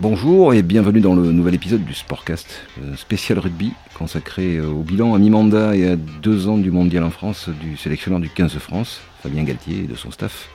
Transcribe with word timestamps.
Bonjour 0.00 0.54
et 0.54 0.62
bienvenue 0.62 1.00
dans 1.00 1.16
le 1.16 1.32
nouvel 1.32 1.56
épisode 1.56 1.84
du 1.84 1.92
Sportcast 1.92 2.60
euh, 2.80 2.94
spécial 2.94 3.40
rugby 3.40 3.72
consacré 3.94 4.56
euh, 4.56 4.68
au 4.68 4.84
bilan 4.84 5.12
à 5.12 5.18
mi-mandat 5.18 5.74
et 5.74 5.88
à 5.88 5.96
deux 5.96 6.46
ans 6.46 6.56
du 6.56 6.70
mondial 6.70 7.02
en 7.02 7.10
France 7.10 7.48
du 7.48 7.76
sélectionneur 7.76 8.20
du 8.20 8.28
15 8.28 8.54
de 8.54 8.60
France, 8.60 9.00
Fabien 9.24 9.42
Galtier 9.42 9.78
et 9.78 9.86
de 9.88 9.96
son 9.96 10.12
staff. 10.12 10.50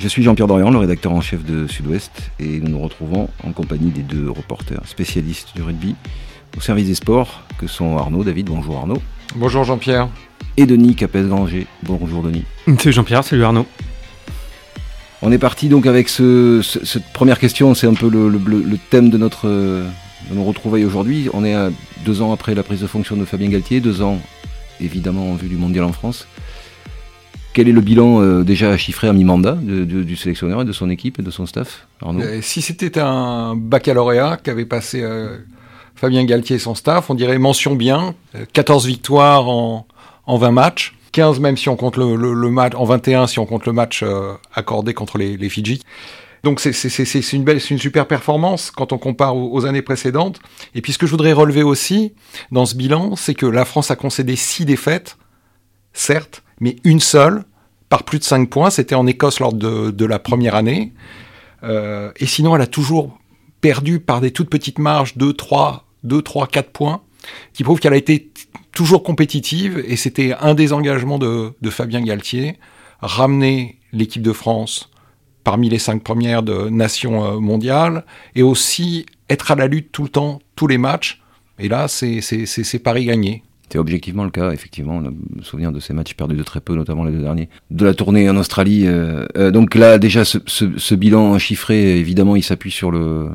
Je 0.00 0.08
suis 0.08 0.24
Jean-Pierre 0.24 0.48
Dorian, 0.48 0.70
le 0.70 0.78
rédacteur 0.78 1.12
en 1.12 1.20
chef 1.20 1.44
de 1.44 1.68
Sud-Ouest 1.68 2.32
et 2.40 2.58
nous 2.58 2.70
nous 2.70 2.80
retrouvons 2.80 3.28
en 3.44 3.52
compagnie 3.52 3.90
des 3.90 4.02
deux 4.02 4.28
reporters 4.28 4.84
spécialistes 4.86 5.54
du 5.54 5.62
rugby 5.62 5.94
au 6.56 6.60
service 6.60 6.88
des 6.88 6.96
sports 6.96 7.42
que 7.58 7.68
sont 7.68 7.96
Arnaud, 7.96 8.24
David, 8.24 8.46
bonjour 8.46 8.78
Arnaud. 8.78 9.00
Bonjour 9.36 9.62
Jean-Pierre. 9.62 10.08
Et 10.56 10.66
Denis 10.66 10.96
Capes-Granger, 10.96 11.68
bonjour 11.84 12.24
Denis. 12.24 12.44
Salut 12.66 12.92
Jean-Pierre, 12.92 13.22
salut 13.22 13.44
Arnaud. 13.44 13.66
On 15.22 15.32
est 15.32 15.38
parti 15.38 15.68
donc 15.68 15.86
avec 15.86 16.08
cette 16.08 17.04
première 17.12 17.38
question, 17.38 17.74
c'est 17.74 17.86
un 17.86 17.94
peu 17.94 18.08
le, 18.08 18.78
thème 18.90 19.10
de 19.10 19.18
notre 19.18 19.48
de 19.48 20.34
nos 20.34 20.44
retrouvailles 20.44 20.84
aujourd'hui. 20.84 21.28
On 21.32 21.44
est 21.44 21.54
à 21.54 21.70
deux 22.04 22.22
ans 22.22 22.32
après 22.32 22.54
la 22.54 22.62
prise 22.62 22.80
de 22.80 22.86
fonction 22.86 23.16
de 23.16 23.24
Fabien 23.24 23.48
Galtier, 23.48 23.80
deux 23.80 24.02
ans 24.02 24.20
évidemment 24.80 25.30
en 25.30 25.34
vue 25.34 25.48
du 25.48 25.56
mondial 25.56 25.84
en 25.84 25.92
France. 25.92 26.26
Quel 27.52 27.68
est 27.68 27.72
le 27.72 27.80
bilan 27.80 28.22
euh, 28.22 28.44
déjà 28.44 28.76
chiffré 28.76 29.08
à 29.08 29.12
mi-mandat 29.12 29.58
du 29.60 30.16
sélectionneur 30.16 30.62
et 30.62 30.64
de 30.64 30.72
son 30.72 30.90
équipe 30.90 31.18
et 31.18 31.22
de 31.22 31.30
son 31.30 31.46
staff 31.46 31.88
Arnaud? 32.00 32.20
Euh, 32.20 32.38
Si 32.40 32.62
c'était 32.62 33.00
un 33.00 33.56
baccalauréat 33.56 34.36
qu'avait 34.36 34.66
passé 34.66 35.02
euh, 35.02 35.38
Fabien 35.96 36.24
Galtier 36.24 36.56
et 36.56 36.60
son 36.60 36.74
staff, 36.76 37.10
on 37.10 37.14
dirait 37.14 37.38
mention 37.38 37.74
bien, 37.74 38.14
14 38.52 38.86
victoires 38.86 39.48
en, 39.48 39.88
en 40.26 40.38
20 40.38 40.50
matchs. 40.52 40.94
15 41.18 41.40
même 41.40 41.56
si 41.56 41.68
on 41.68 41.74
compte 41.74 41.96
le, 41.96 42.16
match, 42.48 42.74
en 42.76 42.84
21 42.84 43.26
si 43.26 43.40
on 43.40 43.44
compte 43.44 43.66
le 43.66 43.72
match 43.72 44.04
euh, 44.04 44.34
accordé 44.54 44.94
contre 44.94 45.18
les, 45.18 45.48
Fidji. 45.48 45.82
Donc 46.44 46.60
c'est 46.60 47.32
une 47.32 47.42
belle, 47.42 47.60
c'est 47.60 47.70
une 47.70 47.80
super 47.80 48.06
performance 48.06 48.70
quand 48.70 48.92
on 48.92 48.98
compare 48.98 49.36
aux, 49.36 49.66
années 49.66 49.82
précédentes. 49.82 50.38
Et 50.76 50.80
puis 50.80 50.92
ce 50.92 50.98
que 50.98 51.06
je 51.06 51.10
voudrais 51.10 51.32
relever 51.32 51.64
aussi 51.64 52.12
dans 52.52 52.66
ce 52.66 52.76
bilan, 52.76 53.16
c'est 53.16 53.34
que 53.34 53.46
la 53.46 53.64
France 53.64 53.90
a 53.90 53.96
concédé 53.96 54.36
6 54.36 54.64
défaites, 54.64 55.18
certes, 55.92 56.44
mais 56.60 56.76
une 56.84 57.00
seule 57.00 57.42
par 57.88 58.04
plus 58.04 58.20
de 58.20 58.24
5 58.24 58.48
points. 58.48 58.70
C'était 58.70 58.94
en 58.94 59.08
Écosse 59.08 59.40
lors 59.40 59.52
de, 59.52 59.90
de 59.90 60.04
la 60.04 60.20
première 60.20 60.54
année. 60.54 60.92
Euh, 61.64 62.12
et 62.18 62.26
sinon, 62.26 62.54
elle 62.54 62.62
a 62.62 62.68
toujours 62.68 63.18
perdu 63.60 63.98
par 63.98 64.20
des 64.20 64.30
toutes 64.30 64.50
petites 64.50 64.78
marges, 64.78 65.16
2, 65.16 65.32
3, 65.32 65.84
2, 66.04 66.22
3, 66.22 66.46
4 66.46 66.70
points, 66.70 67.00
qui 67.52 67.64
prouve 67.64 67.80
qu'elle 67.80 67.92
a 67.92 67.96
été 67.96 68.30
toujours 68.72 69.02
compétitive, 69.02 69.82
et 69.86 69.96
c'était 69.96 70.34
un 70.40 70.54
des 70.54 70.72
engagements 70.72 71.18
de, 71.18 71.52
Fabien 71.70 72.00
Galtier, 72.00 72.58
ramener 73.00 73.78
l'équipe 73.92 74.22
de 74.22 74.32
France 74.32 74.90
parmi 75.44 75.68
les 75.68 75.78
cinq 75.78 76.02
premières 76.02 76.42
de 76.42 76.68
nations 76.68 77.24
euh, 77.24 77.38
mondiales, 77.40 78.04
et 78.34 78.42
aussi 78.42 79.06
être 79.30 79.50
à 79.50 79.54
la 79.54 79.66
lutte 79.66 79.92
tout 79.92 80.02
le 80.02 80.08
temps, 80.08 80.40
tous 80.56 80.66
les 80.66 80.78
matchs. 80.78 81.22
Et 81.58 81.68
là, 81.68 81.88
c'est 81.88 82.78
Paris 82.82 83.06
gagné. 83.06 83.42
C'est 83.70 83.78
objectivement 83.78 84.24
le 84.24 84.30
cas, 84.30 84.52
effectivement. 84.52 84.96
On 84.96 85.00
me 85.00 85.42
souvient 85.42 85.72
de 85.72 85.80
ces 85.80 85.92
matchs 85.92 86.14
perdus 86.14 86.36
de 86.36 86.42
très 86.42 86.60
peu, 86.60 86.74
notamment 86.74 87.04
les 87.04 87.12
deux 87.12 87.22
derniers. 87.22 87.48
De 87.70 87.84
la 87.84 87.94
tournée 87.94 88.28
en 88.30 88.36
Australie. 88.36 88.86
Euh, 88.86 89.26
euh, 89.36 89.50
donc 89.50 89.74
là, 89.74 89.98
déjà, 89.98 90.24
ce, 90.24 90.38
ce, 90.46 90.94
bilan 90.94 91.38
chiffré, 91.38 91.98
évidemment, 91.98 92.36
il 92.36 92.42
s'appuie 92.42 92.70
sur 92.70 92.90
le, 92.90 93.28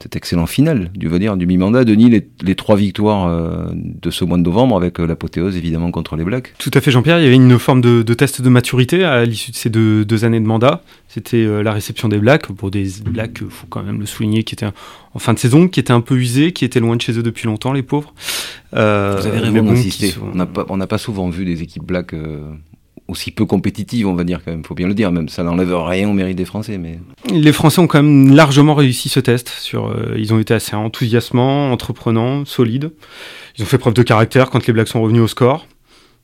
cet 0.00 0.16
excellent 0.16 0.46
final, 0.46 0.90
du 0.94 1.08
veut 1.08 1.18
dire, 1.18 1.36
du 1.36 1.46
mi-mandat. 1.46 1.84
Denis, 1.84 2.10
les, 2.10 2.26
les 2.42 2.54
trois 2.54 2.76
victoires 2.76 3.26
euh, 3.26 3.66
de 3.72 4.10
ce 4.10 4.24
mois 4.24 4.36
de 4.36 4.42
novembre, 4.42 4.76
avec 4.76 5.00
euh, 5.00 5.06
l'apothéose 5.06 5.56
évidemment 5.56 5.90
contre 5.90 6.16
les 6.16 6.24
Blacks. 6.24 6.52
Tout 6.58 6.70
à 6.74 6.80
fait, 6.80 6.90
Jean-Pierre. 6.90 7.20
Il 7.20 7.24
y 7.24 7.26
avait 7.26 7.36
une 7.36 7.58
forme 7.58 7.80
de, 7.80 8.02
test 8.14 8.42
de 8.42 8.48
maturité 8.48 9.04
à 9.04 9.24
l'issue 9.24 9.52
de 9.52 9.56
ces 9.56 9.70
deux, 9.70 10.24
années 10.24 10.40
de 10.40 10.46
mandat. 10.46 10.82
C'était 11.08 11.38
euh, 11.38 11.62
la 11.62 11.72
réception 11.72 12.08
des 12.08 12.18
Blacks, 12.18 12.48
pour 12.48 12.70
des 12.70 12.86
Blacks, 13.04 13.38
il 13.40 13.50
faut 13.50 13.66
quand 13.68 13.82
même 13.82 14.00
le 14.00 14.06
souligner, 14.06 14.42
qui 14.42 14.54
étaient 14.54 14.66
en 15.14 15.18
fin 15.18 15.32
de 15.32 15.38
saison, 15.38 15.68
qui 15.68 15.80
étaient 15.80 15.92
un 15.92 16.00
peu 16.00 16.16
usés, 16.16 16.52
qui 16.52 16.64
étaient 16.64 16.80
loin 16.80 16.96
de 16.96 17.00
chez 17.00 17.16
eux 17.18 17.22
depuis 17.22 17.46
longtemps, 17.46 17.72
les 17.72 17.82
pauvres. 17.82 18.12
Vous 18.72 18.78
avez 18.78 19.38
raison 19.38 19.62
d'insister. 19.62 20.14
On 20.68 20.76
n'a 20.76 20.86
pas, 20.86 20.98
souvent 20.98 21.30
vu 21.30 21.44
des 21.44 21.62
équipes 21.62 21.84
Blacks 21.84 22.14
aussi 23.08 23.30
peu 23.30 23.44
compétitive, 23.44 24.06
on 24.06 24.14
va 24.14 24.24
dire 24.24 24.40
quand 24.44 24.50
même, 24.50 24.64
faut 24.64 24.74
bien 24.74 24.88
le 24.88 24.94
dire, 24.94 25.12
même 25.12 25.28
ça 25.28 25.42
n'enlève 25.42 25.74
rien 25.74 26.08
au 26.08 26.12
mérite 26.12 26.36
des 26.36 26.44
Français. 26.44 26.78
Mais 26.78 26.98
les 27.30 27.52
Français 27.52 27.80
ont 27.80 27.86
quand 27.86 28.02
même 28.02 28.34
largement 28.34 28.74
réussi 28.74 29.08
ce 29.08 29.20
test. 29.20 29.48
Sur, 29.48 29.88
euh, 29.88 30.14
ils 30.16 30.32
ont 30.32 30.38
été 30.38 30.54
assez 30.54 30.74
enthousiasmants, 30.74 31.70
entreprenants, 31.70 32.44
solides. 32.44 32.92
Ils 33.58 33.62
ont 33.62 33.66
fait 33.66 33.78
preuve 33.78 33.94
de 33.94 34.02
caractère 34.02 34.50
quand 34.50 34.66
les 34.66 34.72
Blacks 34.72 34.88
sont 34.88 35.02
revenus 35.02 35.22
au 35.22 35.28
score. 35.28 35.66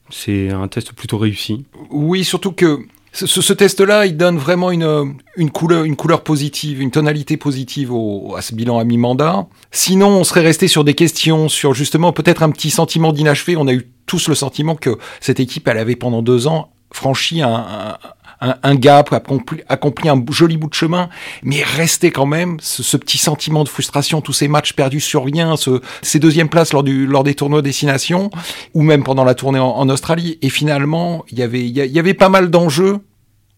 C'est 0.09 0.51
un 0.51 0.67
test 0.69 0.93
plutôt 0.93 1.19
réussi. 1.19 1.65
Oui, 1.91 2.25
surtout 2.25 2.53
que 2.53 2.81
ce, 3.13 3.53
test-là, 3.53 4.07
il 4.07 4.17
donne 4.17 4.39
vraiment 4.39 4.71
une, 4.71 5.17
une, 5.37 5.51
couleur, 5.51 5.85
une 5.85 5.97
couleur 5.97 6.23
positive, 6.23 6.81
une 6.81 6.91
tonalité 6.91 7.37
positive 7.37 7.93
au, 7.93 8.35
à 8.37 8.43
ce 8.43 8.55
bilan 8.55 8.79
à 8.79 8.85
mi-mandat. 8.85 9.47
Sinon, 9.73 10.09
on 10.09 10.25
serait 10.25 10.43
resté 10.43 10.69
sur 10.69 10.85
des 10.85 10.95
questions, 10.95 11.49
sur 11.49 11.75
justement 11.75 12.13
peut-être 12.13 12.43
un 12.43 12.51
petit 12.51 12.71
sentiment 12.71 13.13
d'inachevé. 13.13 13.57
On 13.57 13.67
a 13.67 13.73
eu 13.73 13.91
tous 14.07 14.29
le 14.29 14.35
sentiment 14.35 14.77
que 14.77 14.99
cette 15.21 15.41
équipe, 15.41 15.67
elle 15.69 15.79
avait 15.79 15.97
pendant 15.97 16.23
deux 16.23 16.47
ans 16.47 16.73
franchi 16.93 17.41
un, 17.41 17.55
un, 17.55 17.99
un 18.41 18.75
gap, 18.75 19.13
accompli, 19.13 19.63
accompli, 19.69 20.09
un 20.09 20.25
joli 20.31 20.57
bout 20.57 20.69
de 20.69 20.75
chemin, 20.75 21.11
mais 21.43 21.63
restait 21.63 22.11
quand 22.11 22.27
même 22.27 22.57
ce, 22.61 22.97
petit 22.97 23.19
sentiment 23.19 23.65
de 23.65 23.69
frustration, 23.69 24.21
tous 24.21 24.33
ces 24.33 24.49
matchs 24.49 24.73
perdus 24.73 25.01
sur 25.01 25.25
rien, 25.25 25.57
ce, 25.57 25.81
ces 26.03 26.19
deuxièmes 26.19 26.49
places 26.49 26.73
lors, 26.73 26.83
du, 26.83 27.07
lors 27.07 27.23
des 27.23 27.35
tournois 27.35 27.63
destination, 27.63 28.31
ou 28.75 28.83
même 28.83 29.05
pendant 29.05 29.25
la 29.25 29.35
tournée 29.35 29.59
en, 29.59 29.89
Australie. 29.89 30.39
Et 30.41 30.49
finalement, 30.49 31.25
il 31.31 31.39
y 31.39 31.43
avait, 31.43 31.67
il 31.67 31.77
y 31.77 31.99
avait 31.99 32.15
pas 32.15 32.29
mal 32.29 32.49
d'enjeux 32.51 32.99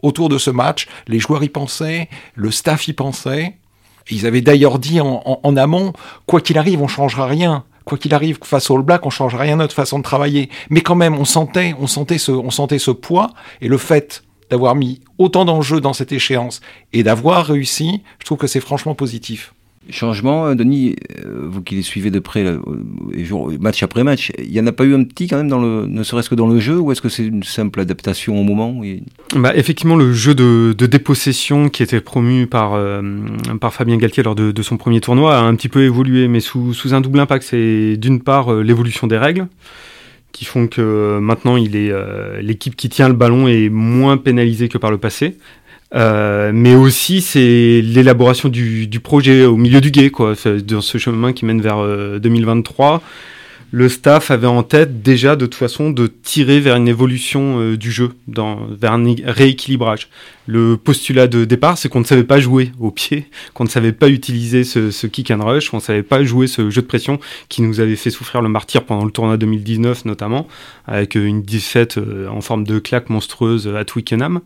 autour 0.02 0.28
de 0.28 0.38
ce 0.38 0.50
match. 0.50 0.88
Les 1.06 1.20
joueurs 1.20 1.44
y 1.44 1.48
pensaient, 1.48 2.08
le 2.34 2.50
staff 2.50 2.88
y 2.88 2.92
pensait. 2.92 3.58
Ils 4.10 4.26
avaient 4.26 4.40
d'ailleurs 4.40 4.80
dit 4.80 5.00
en, 5.00 5.22
en 5.24 5.56
amont, 5.56 5.92
quoi 6.26 6.40
qu'il 6.40 6.58
arrive, 6.58 6.82
on 6.82 6.88
changera 6.88 7.26
rien 7.26 7.64
quoi 7.84 7.98
qu'il 7.98 8.14
arrive 8.14 8.38
face 8.44 8.70
au 8.70 8.76
All 8.76 8.82
Black, 8.82 9.04
on 9.06 9.10
change 9.10 9.34
rien 9.34 9.54
à 9.54 9.56
notre 9.56 9.74
façon 9.74 9.98
de 9.98 10.04
travailler. 10.04 10.50
Mais 10.70 10.82
quand 10.82 10.94
même, 10.94 11.14
on 11.16 11.24
sentait, 11.24 11.74
on 11.80 11.88
sentait 11.88 12.18
ce, 12.18 12.30
on 12.30 12.50
sentait 12.50 12.78
ce 12.78 12.92
poids 12.92 13.32
et 13.60 13.66
le 13.66 13.76
fait 13.76 14.22
d'avoir 14.52 14.74
mis 14.74 15.00
autant 15.16 15.46
d'enjeux 15.46 15.80
dans 15.80 15.94
cette 15.94 16.12
échéance 16.12 16.60
et 16.92 17.02
d'avoir 17.02 17.46
réussi, 17.46 18.02
je 18.18 18.26
trouve 18.26 18.38
que 18.38 18.46
c'est 18.46 18.60
franchement 18.60 18.94
positif. 18.94 19.54
Changement, 19.90 20.46
euh, 20.46 20.54
Denis, 20.54 20.94
euh, 21.24 21.48
vous 21.48 21.62
qui 21.62 21.74
les 21.74 21.82
suivez 21.82 22.10
de 22.10 22.20
près, 22.20 22.44
match 23.58 23.82
après 23.82 24.04
match, 24.04 24.30
il 24.38 24.50
n'y 24.50 24.60
en 24.60 24.66
a 24.66 24.72
pas 24.72 24.84
eu 24.84 24.94
un 24.94 25.02
petit 25.04 25.26
quand 25.26 25.38
même, 25.38 25.48
dans 25.48 25.60
le, 25.60 25.86
ne 25.86 26.02
serait-ce 26.02 26.30
que 26.30 26.34
dans 26.36 26.46
le 26.46 26.60
jeu, 26.60 26.78
ou 26.78 26.92
est-ce 26.92 27.00
que 27.00 27.08
c'est 27.08 27.26
une 27.26 27.42
simple 27.42 27.80
adaptation 27.80 28.38
au 28.38 28.44
moment 28.44 28.80
bah, 29.34 29.56
Effectivement, 29.56 29.96
le 29.96 30.12
jeu 30.12 30.34
de, 30.34 30.74
dépossession 30.86 31.70
qui 31.70 31.82
était 31.82 32.00
promu 32.02 32.46
par, 32.46 32.74
euh, 32.74 33.02
par 33.58 33.72
Fabien 33.72 33.96
Galtier 33.96 34.22
lors 34.22 34.34
de, 34.34 34.62
son 34.62 34.76
premier 34.76 35.00
tournoi 35.00 35.36
a 35.36 35.40
un 35.40 35.54
petit 35.56 35.70
peu 35.70 35.82
évolué, 35.82 36.28
mais 36.28 36.40
sous, 36.40 36.74
sous 36.74 36.94
un 36.94 37.00
double 37.00 37.18
impact. 37.18 37.44
C'est 37.44 37.96
d'une 37.96 38.20
part 38.20 38.54
l'évolution 38.54 39.06
des 39.06 39.18
règles, 39.18 39.48
qui 40.32 40.44
font 40.44 40.66
que 40.66 41.18
maintenant 41.20 41.56
il 41.56 41.76
est 41.76 41.92
l'équipe 42.40 42.74
qui 42.74 42.88
tient 42.88 43.08
le 43.08 43.14
ballon 43.14 43.48
est 43.48 43.68
moins 43.68 44.16
pénalisée 44.16 44.68
que 44.68 44.78
par 44.78 44.90
le 44.90 44.98
passé. 44.98 45.36
Euh, 45.94 46.52
mais 46.54 46.74
aussi 46.74 47.20
c'est 47.20 47.82
l'élaboration 47.82 48.48
du, 48.48 48.88
projet 49.02 49.44
au 49.44 49.56
milieu 49.56 49.80
du 49.80 49.90
guet, 49.90 50.10
dans 50.64 50.80
ce 50.80 50.98
chemin 50.98 51.32
qui 51.32 51.44
mène 51.44 51.60
vers 51.60 51.84
2023. 52.18 53.02
Euh, 53.72 53.78
le 53.82 53.88
staff 53.88 54.30
avait 54.30 54.46
en 54.46 54.62
tête 54.62 55.02
déjà 55.02 55.36
de 55.36 55.46
toute 55.46 55.54
façon 55.54 55.90
de 55.90 56.06
tirer 56.06 56.60
vers 56.60 56.76
une 56.76 56.88
évolution 56.88 57.58
euh, 57.60 57.76
du 57.76 57.90
jeu, 57.90 58.12
vers 58.28 58.92
un 58.92 59.14
rééquilibrage. 59.24 60.08
Le 60.46 60.76
postulat 60.76 61.28
de 61.28 61.44
départ, 61.44 61.78
c'est 61.78 61.88
qu'on 61.88 62.00
ne 62.00 62.04
savait 62.04 62.24
pas 62.24 62.40
jouer 62.40 62.72
au 62.80 62.90
pied, 62.90 63.26
qu'on 63.54 63.64
ne 63.64 63.68
savait 63.68 63.92
pas 63.92 64.08
utiliser 64.08 64.64
ce, 64.64 64.90
ce 64.90 65.06
kick 65.06 65.30
and 65.30 65.44
rush, 65.44 65.70
qu'on 65.70 65.78
ne 65.78 65.82
savait 65.82 66.02
pas 66.02 66.22
jouer 66.24 66.46
ce 66.46 66.70
jeu 66.70 66.82
de 66.82 66.86
pression 66.86 67.18
qui 67.48 67.62
nous 67.62 67.80
avait 67.80 67.96
fait 67.96 68.10
souffrir 68.10 68.42
le 68.42 68.48
martyr 68.48 68.84
pendant 68.84 69.04
le 69.04 69.10
tournoi 69.10 69.36
2019 69.36 70.04
notamment, 70.04 70.48
avec 70.86 71.14
une 71.14 71.42
défaite 71.42 71.98
en 72.30 72.40
forme 72.40 72.64
de 72.64 72.78
claque 72.78 73.08
monstrueuse 73.08 73.68
à 73.68 73.84
Twickenham 73.84 74.40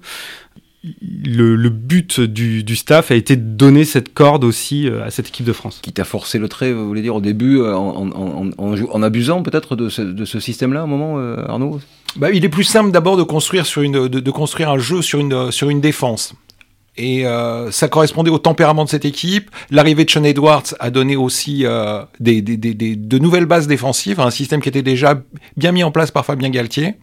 le, 1.25 1.69
but 1.69 2.21
du, 2.21 2.77
staff 2.77 3.11
a 3.11 3.15
été 3.15 3.37
de 3.37 3.43
donner 3.43 3.85
cette 3.85 4.15
corde 4.15 4.45
aussi 4.45 4.89
euh, 4.89 5.05
à 5.05 5.11
cette 5.11 5.29
équipe 5.29 5.47
de 5.47 5.53
France. 5.53 5.81
Qui 5.83 5.93
t'a 5.93 6.05
forcé 6.05 6.39
le 6.39 6.49
trait, 6.49 6.73
vous 6.73 6.87
voulez 6.87 7.03
dire, 7.03 7.17
au 7.17 7.21
début, 7.21 7.61
euh, 7.61 7.75
en, 7.75 9.03
abusant 9.03 9.43
peut-être 9.43 9.77
de 9.77 9.89
ce, 9.89 10.41
système-là, 10.41 10.85
au 10.85 10.87
moment, 10.87 11.19
euh, 11.19 11.45
Arnaud? 11.49 11.81
Bah, 12.17 12.31
Il 12.33 12.45
est 12.45 12.49
plus 12.49 12.65
simple 12.65 12.91
d'abord 12.91 13.17
de 13.17 13.23
construire, 13.23 13.67
sur 13.67 13.83
une, 13.83 14.09
de, 14.09 14.31
construire 14.31 14.71
un 14.71 14.79
jeu 14.79 15.03
sur 15.03 15.19
une, 15.19 15.51
sur 15.51 15.71
une 15.71 15.81
défense. 15.81 16.35
Et 16.99 17.25
ça 17.73 17.89
correspondait 17.89 18.31
au 18.31 18.39
tempérament 18.39 18.85
de 18.85 18.89
cette 18.89 19.05
équipe. 19.05 19.51
L'arrivée 19.71 20.07
de 20.07 20.11
Sean 20.11 20.25
Edwards 20.25 20.75
a 20.81 20.89
donné 20.89 21.15
aussi 21.15 21.67
des, 22.21 22.41
de 22.41 23.19
nouvelles 23.19 23.45
bases 23.45 23.67
défensives, 23.67 24.19
un 24.19 24.31
système 24.31 24.63
qui 24.63 24.71
était 24.71 24.81
déjà 24.81 25.21
bien 25.59 25.73
mis 25.73 25.85
en 25.85 25.91
place 25.91 26.11
par 26.11 26.25
Fabien 26.25 26.49
Galtier. 26.49 26.95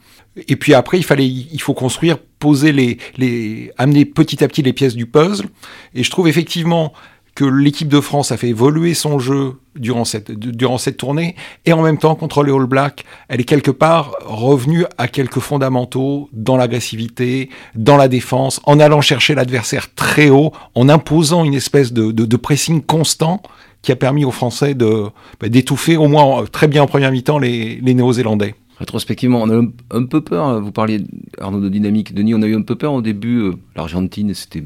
Et 0.47 0.55
puis 0.55 0.73
après, 0.73 0.97
il 0.97 1.03
fallait, 1.03 1.27
il 1.27 1.61
faut 1.61 1.73
construire, 1.73 2.17
poser 2.39 2.71
les, 2.71 2.97
les, 3.17 3.71
amener 3.77 4.05
petit 4.05 4.43
à 4.43 4.47
petit 4.47 4.63
les 4.63 4.73
pièces 4.73 4.95
du 4.95 5.05
puzzle. 5.05 5.47
Et 5.93 6.03
je 6.03 6.09
trouve 6.09 6.27
effectivement 6.27 6.93
que 7.35 7.45
l'équipe 7.45 7.87
de 7.87 7.99
France 7.99 8.31
a 8.31 8.37
fait 8.37 8.49
évoluer 8.49 8.93
son 8.93 9.17
jeu 9.17 9.55
durant 9.75 10.05
cette, 10.05 10.31
durant 10.31 10.77
cette 10.77 10.97
tournée, 10.97 11.35
et 11.65 11.73
en 11.73 11.81
même 11.81 11.97
temps, 11.97 12.13
contre 12.13 12.43
les 12.43 12.51
All 12.51 12.67
Blacks, 12.67 13.03
elle 13.27 13.41
est 13.41 13.45
quelque 13.45 13.71
part 13.71 14.11
revenue 14.23 14.85
à 14.99 15.07
quelques 15.07 15.39
fondamentaux 15.39 16.29
dans 16.31 16.57
l'agressivité, 16.57 17.49
dans 17.75 17.97
la 17.97 18.07
défense, 18.07 18.61
en 18.65 18.79
allant 18.79 19.01
chercher 19.01 19.33
l'adversaire 19.33 19.93
très 19.95 20.29
haut, 20.29 20.53
en 20.75 20.89
imposant 20.89 21.43
une 21.43 21.55
espèce 21.55 21.91
de, 21.91 22.11
de, 22.11 22.37
pressing 22.37 22.83
constant 22.83 23.41
qui 23.81 23.91
a 23.91 23.95
permis 23.95 24.25
aux 24.25 24.31
Français 24.31 24.75
de 24.75 25.05
bah, 25.41 25.49
d'étouffer 25.49 25.97
au 25.97 26.07
moins 26.07 26.45
très 26.45 26.67
bien 26.67 26.83
en 26.83 26.87
première 26.87 27.11
mi-temps 27.11 27.39
les, 27.39 27.79
les 27.81 27.93
Néo-Zélandais. 27.95 28.53
Rétrospectivement, 28.83 29.41
on 29.41 29.49
a 29.49 29.63
un, 29.91 30.03
peu 30.03 30.19
peur, 30.19 30.45
hein. 30.45 30.59
vous 30.59 30.73
parliez 30.73 30.99
Arnaud 31.39 31.61
de 31.61 31.69
dynamique, 31.69 32.13
Denis, 32.13 32.35
on 32.35 32.41
a 32.41 32.47
eu 32.47 32.55
un 32.55 32.63
peu 32.63 32.75
peur 32.75 32.91
au 32.91 33.01
début, 33.01 33.39
euh, 33.39 33.53
l'Argentine 33.77 34.33
c'était 34.33 34.61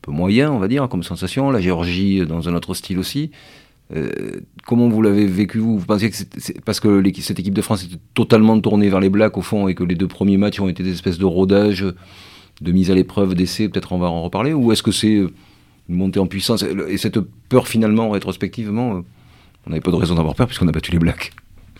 peu 0.00 0.12
moyen, 0.12 0.50
on 0.50 0.58
va 0.58 0.66
dire, 0.66 0.88
comme 0.88 1.02
sensation. 1.02 1.50
La 1.50 1.60
Géorgie, 1.60 2.24
dans 2.26 2.48
un 2.48 2.54
autre 2.54 2.72
style 2.72 2.98
aussi. 2.98 3.32
Euh, 3.94 4.40
comment 4.66 4.88
vous 4.88 5.02
l'avez 5.02 5.26
vécu 5.26 5.58
vous? 5.58 5.78
Vous 5.78 5.84
pensez 5.84 6.10
que 6.10 6.16
c'est 6.16 6.64
parce 6.64 6.80
que 6.80 7.02
cette 7.20 7.38
équipe 7.38 7.52
de 7.52 7.60
France 7.60 7.84
était 7.84 7.98
totalement 8.14 8.58
tournée 8.58 8.88
vers 8.88 9.00
les 9.00 9.10
Blacks 9.10 9.36
au 9.36 9.42
fond 9.42 9.68
et 9.68 9.74
que 9.74 9.84
les 9.84 9.94
deux 9.94 10.08
premiers 10.08 10.38
matchs 10.38 10.58
ont 10.60 10.68
été 10.68 10.82
des 10.82 10.92
espèces 10.92 11.18
de 11.18 11.26
rodage, 11.26 11.84
de 12.62 12.72
mise 12.72 12.90
à 12.90 12.94
l'épreuve, 12.94 13.34
d'essai, 13.34 13.68
peut-être 13.68 13.92
on 13.92 13.98
va 13.98 14.06
en 14.06 14.22
reparler 14.22 14.54
Ou 14.54 14.72
est-ce 14.72 14.82
que 14.82 14.90
c'est 14.90 15.16
une 15.16 15.30
montée 15.88 16.18
en 16.18 16.26
puissance? 16.26 16.64
Et 16.88 16.96
cette 16.96 17.20
peur 17.50 17.68
finalement, 17.68 18.08
rétrospectivement, 18.08 18.94
euh, 18.94 19.00
on 19.66 19.70
n'avait 19.70 19.82
pas 19.82 19.90
de 19.90 19.96
raison 19.96 20.14
d'avoir 20.14 20.34
peur 20.34 20.46
puisqu'on 20.46 20.68
a 20.68 20.72
battu 20.72 20.90
les 20.90 20.98
Blacks 20.98 21.30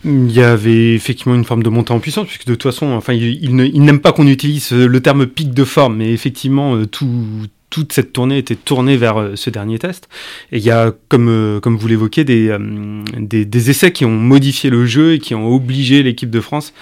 il 0.05 0.31
y 0.31 0.41
avait 0.41 0.93
effectivement 0.93 1.35
une 1.35 1.43
forme 1.43 1.63
de 1.63 1.69
montée 1.69 1.91
en 1.91 1.99
puissance, 1.99 2.27
puisque 2.27 2.45
de 2.45 2.53
toute 2.53 2.63
façon, 2.63 2.87
enfin, 2.91 3.13
il, 3.13 3.43
il 3.43 3.81
n'aime 3.81 3.99
pas 3.99 4.13
qu'on 4.13 4.27
utilise 4.27 4.71
le 4.71 5.01
terme 5.01 5.25
pic 5.25 5.53
de 5.53 5.63
forme, 5.63 5.97
mais 5.97 6.13
effectivement, 6.13 6.75
euh, 6.75 6.85
tout, 6.85 7.47
toute 7.75 7.91
cette 7.91 8.13
tournée 8.13 8.37
était 8.37 8.55
tournée 8.55 8.95
vers 8.95 9.17
euh, 9.17 9.35
ce 9.35 9.49
dernier 9.49 9.79
test. 9.79 10.07
Et 10.53 10.59
il 10.59 10.63
y 10.63 10.71
a, 10.71 10.93
comme, 11.09 11.27
euh, 11.27 11.59
vous 11.61 11.87
l'évoquez, 11.89 12.23
euh, 12.29 13.03
des, 13.17 13.69
essais 13.69 13.91
qui 13.91 14.05
ont 14.05 14.15
modifié 14.15 14.69
le 14.69 14.85
jeu 14.85 15.15
et 15.15 15.19
qui 15.19 15.35
ont 15.35 15.53
obligé 15.53 16.01
l'équipe 16.01 16.29
de 16.29 16.39
France 16.39 16.73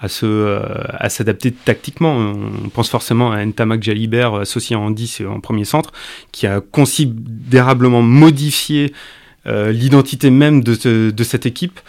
à 0.00 0.08
se 0.08 0.62
à 0.92 1.10
s'adapter 1.10 1.50
tactiquement. 1.50 2.16
On 2.16 2.68
pense 2.68 2.88
forcément 2.88 3.32
à 3.32 3.44
Ntamak 3.44 3.82
Jalibert 3.82 4.36
associé 4.36 4.76
en 4.76 4.92
10 4.92 5.20
et 5.20 5.26
en 5.26 5.40
premier 5.40 5.64
centre, 5.64 5.92
qui 6.30 6.46
a 6.46 6.60
considérablement 6.60 8.00
modifié 8.00 8.92
l'identité 9.44 10.30
même 10.30 10.62
de 10.62 11.24
cette 11.24 11.46
équipe 11.46 11.80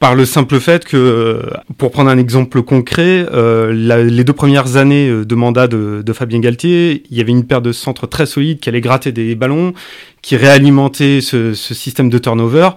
par 0.00 0.14
le 0.14 0.24
simple 0.24 0.58
fait 0.60 0.86
que, 0.86 0.96
euh, 0.96 1.42
pour 1.76 1.90
prendre 1.90 2.08
un 2.08 2.16
exemple 2.16 2.62
concret, 2.62 3.26
euh, 3.32 3.70
les 3.70 4.24
deux 4.24 4.32
premières 4.32 4.78
années 4.78 5.08
euh, 5.10 5.26
de 5.26 5.34
mandat 5.34 5.68
de, 5.68 6.12
Fabien 6.14 6.40
Galtier, 6.40 7.04
il 7.10 7.18
y 7.18 7.20
avait 7.20 7.30
une 7.30 7.44
paire 7.44 7.60
de 7.60 7.70
centres 7.70 8.06
très 8.06 8.24
solides 8.24 8.60
qui 8.60 8.70
allait 8.70 8.80
gratter 8.80 9.12
des 9.12 9.34
ballons, 9.34 9.74
qui 10.22 10.36
réalimentait 10.36 11.20
ce, 11.20 11.52
système 11.52 12.08
de 12.08 12.16
turnover. 12.16 12.70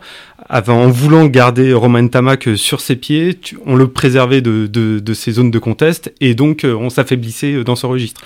en 0.50 0.90
voulant 0.90 1.25
garder 1.25 1.74
Romain 1.74 2.06
Tamac 2.08 2.50
sur 2.58 2.81
ses 2.81 2.98
pieds, 2.98 3.40
on 3.66 3.78
le 3.78 3.88
préservait 3.88 4.42
de, 4.42 4.68
de, 4.68 5.14
ces 5.14 5.31
zones 5.31 5.50
de 5.50 5.60
contest 5.60 6.14
et 6.20 6.36
donc 6.36 6.66
on 6.66 6.90
s'affaiblissait 6.90 7.64
dans 7.64 7.78
ce 7.78 7.86
registre. 7.86 8.22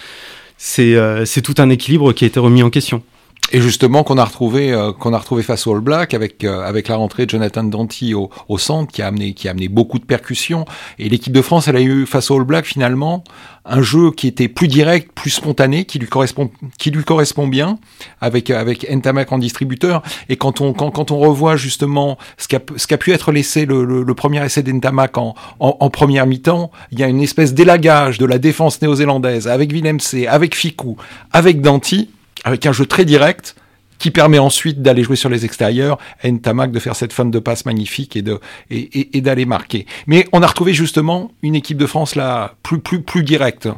C'est 0.57 1.41
tout 1.44 1.55
un 1.59 1.69
équilibre 1.69 2.13
qui 2.13 2.25
a 2.25 2.27
été 2.27 2.39
remis 2.39 2.63
en 2.63 2.71
question 2.71 3.03
et 3.51 3.61
justement 3.61 4.03
qu'on 4.03 4.17
a 4.17 4.25
retrouvé 4.25 4.73
euh, 4.73 4.91
qu'on 4.91 5.13
a 5.13 5.17
retrouvé 5.17 5.44
face 5.44 5.67
au 5.67 5.73
All 5.73 5.81
Black 5.81 6.13
avec 6.13 6.44
euh, 6.44 6.61
avec 6.63 6.88
la 6.88 6.97
rentrée 6.97 7.25
de 7.25 7.29
Jonathan 7.29 7.63
Danty 7.63 8.13
au, 8.13 8.29
au, 8.49 8.57
centre 8.57 8.91
qui 8.91 9.01
a 9.01 9.07
amené 9.07 9.33
qui 9.33 9.47
a 9.47 9.51
amené 9.51 9.67
beaucoup 9.69 9.99
de 9.99 10.05
percussions. 10.05 10.65
Et 10.99 11.09
l'équipe 11.09 11.33
de 11.33 11.41
France 11.41 11.67
elle 11.67 11.77
a 11.77 11.81
eu 11.81 12.05
face 12.05 12.29
au 12.29 12.38
All 12.38 12.44
Black 12.44 12.65
finalement 12.65 13.23
un 13.65 13.81
jeu 13.81 14.11
qui 14.11 14.27
était 14.27 14.47
plus 14.47 14.67
direct 14.67 15.11
plus 15.13 15.29
spontané 15.29 15.85
qui 15.85 15.99
lui 15.99 16.07
correspond 16.07 16.49
qui 16.77 16.91
lui 16.91 17.03
correspond 17.03 17.47
bien 17.47 17.79
avec 18.21 18.49
avec 18.49 18.89
Ntamak 18.89 19.31
en 19.31 19.38
distributeur. 19.38 20.03
Et 20.29 20.35
quand 20.35 20.59
on 20.59 20.73
quand, 20.73 20.91
quand 20.91 21.11
on 21.11 21.17
revoit 21.17 21.55
justement 21.55 22.17
ce 22.38 22.47
qu'a 22.47 22.59
ce 22.75 22.88
qu'a 22.88 22.97
pu 22.97 23.11
être 23.11 23.31
l'essai 23.31 23.65
le, 23.65 23.85
le, 23.85 24.13
premier 24.13 24.44
essai 24.44 24.63
d'Ntamak 24.63 25.17
en, 25.17 25.35
en, 25.59 25.77
en 25.79 25.89
première 25.89 26.25
mi-temps 26.25 26.71
il 26.91 26.99
y 26.99 27.03
a 27.03 27.07
une 27.07 27.21
espèce 27.21 27.53
d'élagage 27.53 28.17
de 28.17 28.25
la 28.25 28.39
défense 28.39 28.81
néo-zélandaise 28.81 29.47
avec 29.47 29.71
Willem 29.71 29.99
C 29.99 30.27
avec 30.27 30.55
Ficou 30.55 30.97
avec 31.31 31.61
Danty 31.61 32.09
avec 32.43 32.65
un 32.65 32.71
jeu 32.71 32.85
très 32.85 33.05
direct 33.05 33.55
qui 33.99 34.11
permet 34.11 34.39
ensuite 34.39 34.81
d'aller 34.81 35.03
jouer 35.03 35.15
sur 35.15 35.29
les 35.29 35.45
extérieurs, 35.45 35.97
à 36.21 36.29
Ntamak 36.29 36.71
de 36.71 36.79
faire 36.79 36.95
cette 36.95 37.13
fin 37.13 37.25
de 37.25 37.39
passe 37.39 37.65
magnifique 37.65 38.15
et 38.15 38.21
de 38.21 38.39
et, 38.69 39.21
d'aller 39.21 39.45
marquer. 39.45 39.85
Mais 40.05 40.27
on 40.33 40.41
a 40.41 40.47
retrouvé 40.47 40.73
justement 40.73 41.31
une 41.41 41.55
équipe 41.55 41.77
de 41.77 41.87
France 41.87 42.15
là 42.15 42.55
plus 42.63 42.79
plus 42.79 43.01
plus 43.01 43.23
directe, 43.23 43.69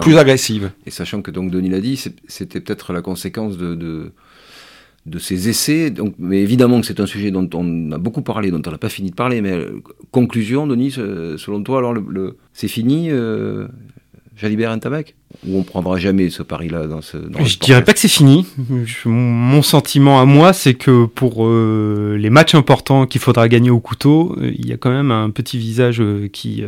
plus 0.00 0.18
agressive. 0.18 0.72
Et 0.86 0.90
sachant 0.90 1.22
que 1.22 1.30
donc 1.30 1.50
Denis 1.50 1.70
l'a 1.70 1.80
dit, 1.80 2.02
c'était 2.26 2.60
peut-être 2.60 2.92
la 2.92 3.02
conséquence 3.02 3.56
de, 3.56 4.12
de 5.06 5.18
ces 5.18 5.48
essais. 5.48 5.90
Donc, 5.90 6.14
mais 6.18 6.40
évidemment 6.40 6.80
que 6.80 6.86
c'est 6.86 7.00
un 7.00 7.06
sujet 7.06 7.30
dont 7.30 7.48
on 7.54 7.92
a 7.92 7.98
beaucoup 7.98 8.22
parlé, 8.22 8.50
dont 8.50 8.62
on 8.66 8.70
n'a 8.70 8.78
pas 8.78 8.88
fini 8.88 9.10
de 9.10 9.14
parler. 9.14 9.40
Mais 9.40 9.52
euh, 9.52 9.82
conclusion, 10.10 10.66
Denis, 10.66 10.92
selon 10.92 11.62
toi, 11.62 11.78
alors 11.78 11.92
le, 11.92 12.36
c'est 12.52 12.68
fini. 12.68 13.10
Euh, 13.10 13.68
Jalibert 14.34 14.74
Ntamak 14.74 15.14
ou 15.46 15.58
on 15.58 15.62
prendra 15.62 15.98
jamais 15.98 16.30
ce 16.30 16.42
pari-là 16.42 16.86
dans 16.86 17.02
ce. 17.02 17.16
Dans 17.16 17.44
je 17.44 17.58
dirais 17.58 17.82
pas 17.82 17.92
que 17.92 17.98
c'est 17.98 18.08
fini. 18.08 18.46
mon 19.04 19.62
sentiment 19.62 20.20
à 20.20 20.24
moi, 20.24 20.52
c'est 20.52 20.74
que 20.74 21.06
pour 21.06 21.46
euh, 21.46 22.16
les 22.18 22.30
matchs 22.30 22.54
importants 22.54 23.06
qu'il 23.06 23.20
faudra 23.20 23.48
gagner 23.48 23.70
au 23.70 23.80
couteau, 23.80 24.36
euh, 24.40 24.52
il 24.54 24.66
y 24.66 24.72
a 24.72 24.76
quand 24.76 24.90
même 24.90 25.10
un 25.10 25.30
petit 25.30 25.58
visage 25.58 26.00
euh, 26.00 26.28
qui 26.28 26.64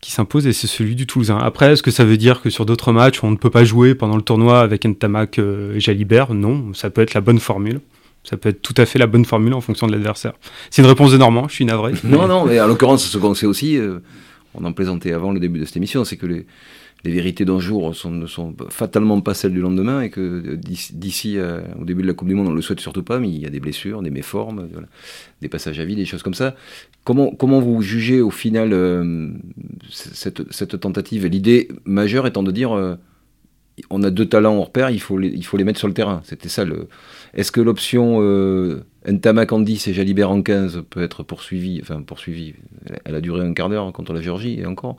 qui 0.00 0.12
s'impose 0.12 0.46
et 0.46 0.52
c'est 0.52 0.66
celui 0.66 0.94
du 0.94 1.06
Toulousain. 1.06 1.38
Après, 1.38 1.72
est-ce 1.72 1.82
que 1.82 1.90
ça 1.90 2.04
veut 2.04 2.16
dire 2.16 2.40
que 2.40 2.50
sur 2.50 2.66
d'autres 2.66 2.92
matchs, 2.92 3.22
on 3.22 3.30
ne 3.30 3.36
peut 3.36 3.50
pas 3.50 3.64
jouer 3.64 3.94
pendant 3.94 4.16
le 4.16 4.22
tournoi 4.22 4.60
avec 4.60 4.86
Ntamak 4.86 5.38
et 5.38 5.80
Jalibert? 5.80 6.32
Non, 6.34 6.72
ça 6.72 6.90
peut 6.90 7.02
être 7.02 7.14
la 7.14 7.20
bonne 7.20 7.40
formule. 7.40 7.80
Ça 8.24 8.36
peut 8.36 8.48
être 8.48 8.62
tout 8.62 8.74
à 8.76 8.86
fait 8.86 8.98
la 8.98 9.06
bonne 9.06 9.24
formule 9.24 9.54
en 9.54 9.60
fonction 9.60 9.86
de 9.86 9.92
l'adversaire. 9.92 10.32
C'est 10.70 10.82
une 10.82 10.88
réponse 10.88 11.12
de 11.12 11.16
Normand, 11.16 11.46
je 11.48 11.54
suis 11.54 11.64
navré. 11.64 11.92
non, 12.04 12.26
non, 12.26 12.44
mais 12.44 12.60
en 12.60 12.66
l'occurrence, 12.66 13.04
ce 13.04 13.18
qu'on 13.18 13.34
sait 13.34 13.46
aussi, 13.46 13.78
on 14.54 14.64
en 14.64 14.72
plaisantait 14.72 15.12
avant 15.12 15.32
le 15.32 15.40
début 15.40 15.60
de 15.60 15.64
cette 15.64 15.76
émission, 15.76 16.04
c'est 16.04 16.16
que 16.16 16.26
les, 16.26 16.46
les 17.06 17.12
vérités 17.12 17.44
d'un 17.44 17.60
jour 17.60 17.94
ne 18.10 18.26
sont 18.26 18.54
fatalement 18.68 19.20
pas 19.20 19.32
celles 19.32 19.52
du 19.52 19.60
lendemain 19.60 20.00
et 20.00 20.10
que 20.10 20.56
d'ici 20.56 21.38
euh, 21.38 21.60
au 21.80 21.84
début 21.84 22.02
de 22.02 22.08
la 22.08 22.14
Coupe 22.14 22.26
du 22.26 22.34
Monde, 22.34 22.48
on 22.48 22.50
ne 22.50 22.56
le 22.56 22.62
souhaite 22.62 22.80
surtout 22.80 23.04
pas, 23.04 23.20
mais 23.20 23.28
il 23.28 23.38
y 23.38 23.46
a 23.46 23.50
des 23.50 23.60
blessures, 23.60 24.02
des 24.02 24.10
méformes, 24.10 24.68
des 25.40 25.48
passages 25.48 25.78
à 25.78 25.84
vide, 25.84 25.98
des 25.98 26.04
choses 26.04 26.24
comme 26.24 26.34
ça. 26.34 26.56
Comment, 27.04 27.30
comment 27.30 27.60
vous 27.60 27.80
jugez 27.80 28.20
au 28.20 28.30
final 28.30 28.72
euh, 28.72 29.30
cette, 29.90 30.80
tentative? 30.80 31.26
L'idée 31.26 31.68
majeure 31.84 32.26
étant 32.26 32.42
de 32.42 32.50
dire 32.50 32.72
euh, 32.72 32.96
on 33.90 34.02
a 34.02 34.10
deux 34.10 34.26
talents 34.26 34.56
hors 34.56 34.72
pair, 34.72 34.90
il 34.90 35.00
faut 35.00 35.16
les, 35.16 35.28
il 35.28 35.44
faut 35.44 35.56
les 35.56 35.64
mettre 35.64 35.78
sur 35.78 35.86
le 35.86 35.94
terrain. 35.94 36.22
C'était 36.24 36.48
ça. 36.48 36.64
Est-ce 37.34 37.52
que 37.52 37.60
l'option 37.60 38.18
euh, 38.20 38.82
Ntamak 39.06 39.52
en 39.52 39.60
10 39.60 39.86
et 39.86 39.94
Jalibert 39.94 40.32
en 40.32 40.42
15 40.42 40.82
peut 40.90 41.02
être 41.02 41.22
poursuivie 41.22 41.78
Enfin, 41.80 42.02
poursuivie. 42.02 42.54
Elle 43.04 43.14
a 43.14 43.20
duré 43.20 43.46
un 43.46 43.52
quart 43.52 43.68
d'heure 43.68 43.92
contre 43.92 44.12
la 44.12 44.20
Géorgie 44.20 44.58
et 44.58 44.66
encore 44.66 44.96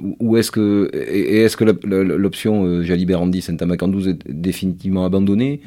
ou 0.00 0.36
est-ce 0.36 0.50
que 0.50 0.90
et 0.92 1.42
est-ce 1.42 1.56
que 1.56 1.64
l'option 1.64 2.64
euh, 2.64 2.82
Jalibert 2.82 3.20
en 3.20 3.26
10 3.26 3.50
Ntamak 3.50 3.82
en 3.82 3.88
12 3.88 4.08
est 4.08 4.18
définitivement 4.28 5.04
abandonnée 5.04 5.60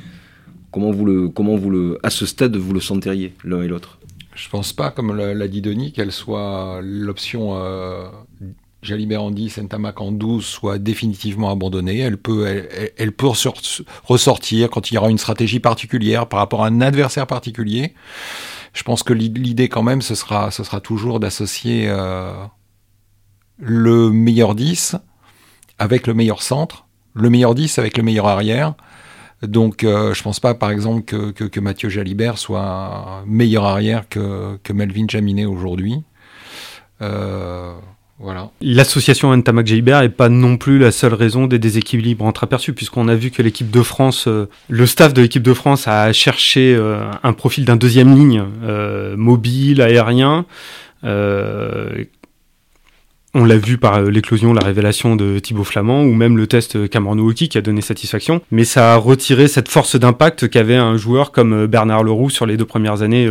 Comment 0.71 0.91
vous 0.91 1.05
le 1.05 1.29
comment 1.29 1.55
vous 1.55 1.69
le 1.69 1.99
à 2.03 2.09
ce 2.09 2.25
stade 2.25 2.55
vous 2.57 2.73
le 2.73 2.81
senteriez 2.81 3.33
l'un 3.43 3.61
et 3.61 3.67
l'autre? 3.67 3.99
Je 4.35 4.49
pense 4.49 4.71
pas, 4.71 4.91
comme 4.91 5.15
l'a 5.15 5.47
dit 5.47 5.61
Denis, 5.61 5.91
qu'elle 5.93 6.11
soit 6.11 6.79
l'option 6.83 7.55
euh, 7.55 8.05
Jalibert 8.83 9.23
en 9.23 9.31
10, 9.31 9.57
Ntamak 9.57 9.99
en 9.99 10.11
12 10.11 10.45
soit 10.45 10.77
définitivement 10.77 11.49
abandonnée. 11.49 11.99
Elle 11.99 12.17
peut 12.17 12.45
elle, 12.45 12.91
elle 12.97 13.11
peut 13.13 13.27
ressortir 14.03 14.69
quand 14.69 14.91
il 14.91 14.93
y 14.93 14.97
aura 14.97 15.09
une 15.09 15.17
stratégie 15.17 15.59
particulière 15.59 16.27
par 16.27 16.39
rapport 16.39 16.63
à 16.63 16.67
un 16.67 16.81
adversaire 16.81 17.25
particulier. 17.25 17.95
Je 18.73 18.83
pense 18.83 19.01
que 19.01 19.13
l'idée 19.13 19.69
quand 19.69 19.81
même 19.81 20.03
ce 20.03 20.13
sera 20.13 20.51
ce 20.51 20.63
sera 20.63 20.81
toujours 20.81 21.19
d'associer 21.19 21.87
euh, 21.87 22.33
le 23.59 24.09
meilleur 24.11 24.55
10 24.55 24.95
avec 25.79 26.07
le 26.07 26.13
meilleur 26.13 26.41
centre, 26.41 26.85
le 27.13 27.29
meilleur 27.29 27.55
10 27.55 27.79
avec 27.79 27.97
le 27.97 28.03
meilleur 28.03 28.27
arrière. 28.27 28.73
Donc 29.43 29.83
euh, 29.83 30.13
je 30.13 30.23
pense 30.23 30.39
pas 30.39 30.55
par 30.55 30.71
exemple 30.71 31.03
que, 31.03 31.31
que, 31.31 31.59
Mathieu 31.59 31.89
Jalibert 31.89 32.39
soit 32.39 33.23
meilleur 33.27 33.65
arrière 33.65 34.09
que, 34.09 34.57
que 34.63 34.73
Melvin 34.73 35.05
Jaminet 35.07 35.45
aujourd'hui. 35.45 36.01
Euh, 37.03 37.73
voilà. 38.19 38.49
L'association 38.61 39.35
Ntamak 39.35 39.67
Jalibert 39.67 40.01
n'est 40.01 40.09
pas 40.09 40.29
non 40.29 40.57
plus 40.57 40.79
la 40.79 40.91
seule 40.91 41.13
raison 41.13 41.45
des 41.45 41.59
déséquilibres 41.59 42.25
entreaperçus, 42.25 42.73
puisqu'on 42.73 43.07
a 43.09 43.13
vu 43.13 43.29
que 43.29 43.43
l'équipe 43.43 43.69
de 43.69 43.83
France, 43.83 44.27
euh, 44.27 44.49
le 44.69 44.87
staff 44.87 45.13
de 45.13 45.21
l'équipe 45.21 45.43
de 45.43 45.53
France 45.53 45.87
a 45.87 46.11
cherché 46.13 46.75
un 47.21 47.33
profil 47.33 47.65
d'un 47.65 47.75
deuxième 47.75 48.15
ligne, 48.15 48.43
mobile, 49.15 49.83
aérien, 49.83 50.47
on 53.37 53.45
l'a 53.45 53.57
vu 53.57 53.77
par 53.77 53.95
euh, 53.99 54.09
l'éclosion, 54.09 54.51
la 54.51 54.65
révélation 54.65 55.15
de 55.15 55.37
Thibaut 55.37 55.63
Flamand, 55.63 56.01
ou 56.01 56.13
même 56.13 56.37
le 56.37 56.47
test 56.47 56.75
euh, 56.75 56.87
Cameron 56.87 57.19
Wauki 57.19 57.49
qui 57.49 57.57
a 57.57 57.61
donné 57.61 57.81
satisfaction. 57.81 58.41
Mais 58.49 58.65
ça 58.65 58.95
a 58.95 58.97
retiré 58.97 59.47
cette 59.47 59.69
force 59.69 59.95
d'impact 59.95 60.49
qu'avait 60.49 60.75
un 60.75 60.97
joueur 60.97 61.31
comme 61.31 61.53
euh, 61.53 61.67
Bernard 61.67 62.03
Leroux 62.03 62.31
sur 62.31 62.47
les 62.47 62.57
deux 62.57 62.65
premières 62.65 63.03
années 63.03 63.29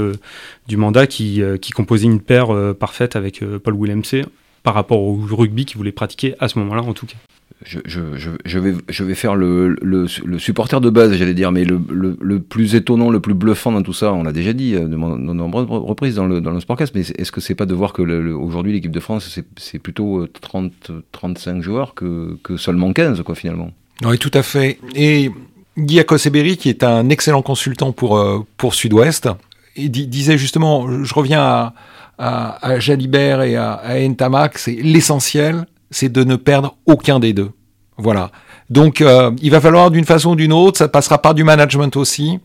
du 0.68 0.76
mandat, 0.76 1.06
qui, 1.06 1.42
qui 1.60 1.72
composait 1.72 2.06
une 2.06 2.20
paire 2.20 2.48
parfaite 2.78 3.16
avec 3.16 3.42
Paul 3.62 3.74
Willemse 3.74 4.16
par 4.62 4.74
rapport 4.74 5.00
au 5.00 5.18
rugby 5.30 5.64
qu'il 5.64 5.76
voulait 5.76 5.92
pratiquer 5.92 6.34
à 6.38 6.48
ce 6.48 6.58
moment-là 6.58 6.82
en 6.82 6.92
tout 6.92 7.06
cas. 7.06 7.16
Je, 7.64 8.58
vais, 9.04 9.14
faire 9.14 9.34
le, 9.34 9.76
le, 9.80 10.38
supporter 10.38 10.80
de 10.80 10.90
base, 10.90 11.12
j'allais 11.14 11.34
dire, 11.34 11.52
mais 11.52 11.64
le, 11.64 12.38
plus 12.38 12.74
étonnant, 12.74 13.10
le 13.10 13.20
plus 13.20 13.34
bluffant 13.34 13.72
dans 13.72 13.82
tout 13.82 13.92
ça, 13.92 14.12
on 14.12 14.22
l'a 14.22 14.32
déjà 14.32 14.52
dit 14.52 14.72
de, 14.72 14.80
de 14.80 14.86
nombreuses 14.86 15.66
reprises 15.68 16.16
dans 16.16 16.26
le, 16.26 16.40
dans 16.40 16.50
le 16.50 16.60
Sportcast, 16.60 16.94
mais 16.94 17.00
est-ce 17.00 17.32
que 17.32 17.40
c'est 17.40 17.54
pas 17.54 17.66
de 17.66 17.74
voir 17.74 17.92
que 17.92 18.02
aujourd'hui 18.32 18.72
l'équipe 18.72 18.90
de 18.90 19.00
France, 19.00 19.40
c'est 19.56 19.78
plutôt 19.78 20.26
30, 20.26 20.92
35 21.12 21.62
joueurs 21.62 21.94
que, 21.94 22.38
seulement 22.56 22.92
15, 22.92 23.22
quoi, 23.22 23.34
finalement? 23.34 23.70
Oui, 24.04 24.18
tout 24.18 24.30
à 24.34 24.42
fait. 24.42 24.78
Et 24.94 25.30
Guy 25.78 25.98
Akoseberi, 25.98 26.58
qui 26.58 26.68
est 26.68 26.84
un 26.84 27.08
excellent 27.08 27.42
consultant 27.42 27.92
pour, 27.92 28.46
pour 28.58 28.74
Sud-Ouest, 28.74 29.28
disait 29.76 30.38
justement, 30.38 31.02
je 31.02 31.14
reviens 31.14 31.72
à 32.18 32.80
Jalibert 32.80 33.42
et 33.42 33.56
à, 33.56 33.72
à 33.72 33.98
Ntamak, 33.98 34.58
c'est 34.58 34.74
l'essentiel, 34.74 35.66
c'est 35.90 36.10
de 36.10 36.24
ne 36.24 36.36
perdre 36.36 36.76
aucun 36.86 37.18
des 37.20 37.32
deux. 37.32 37.50
Voilà. 37.98 38.30
Donc, 38.70 39.00
euh, 39.00 39.30
il 39.40 39.50
va 39.50 39.60
falloir 39.60 39.90
d'une 39.90 40.04
façon 40.04 40.30
ou 40.30 40.36
d'une 40.36 40.52
autre, 40.52 40.78
ça 40.78 40.88
passera 40.88 41.18
par 41.18 41.34
du 41.34 41.44
management 41.44 41.96
aussi, 41.96 42.38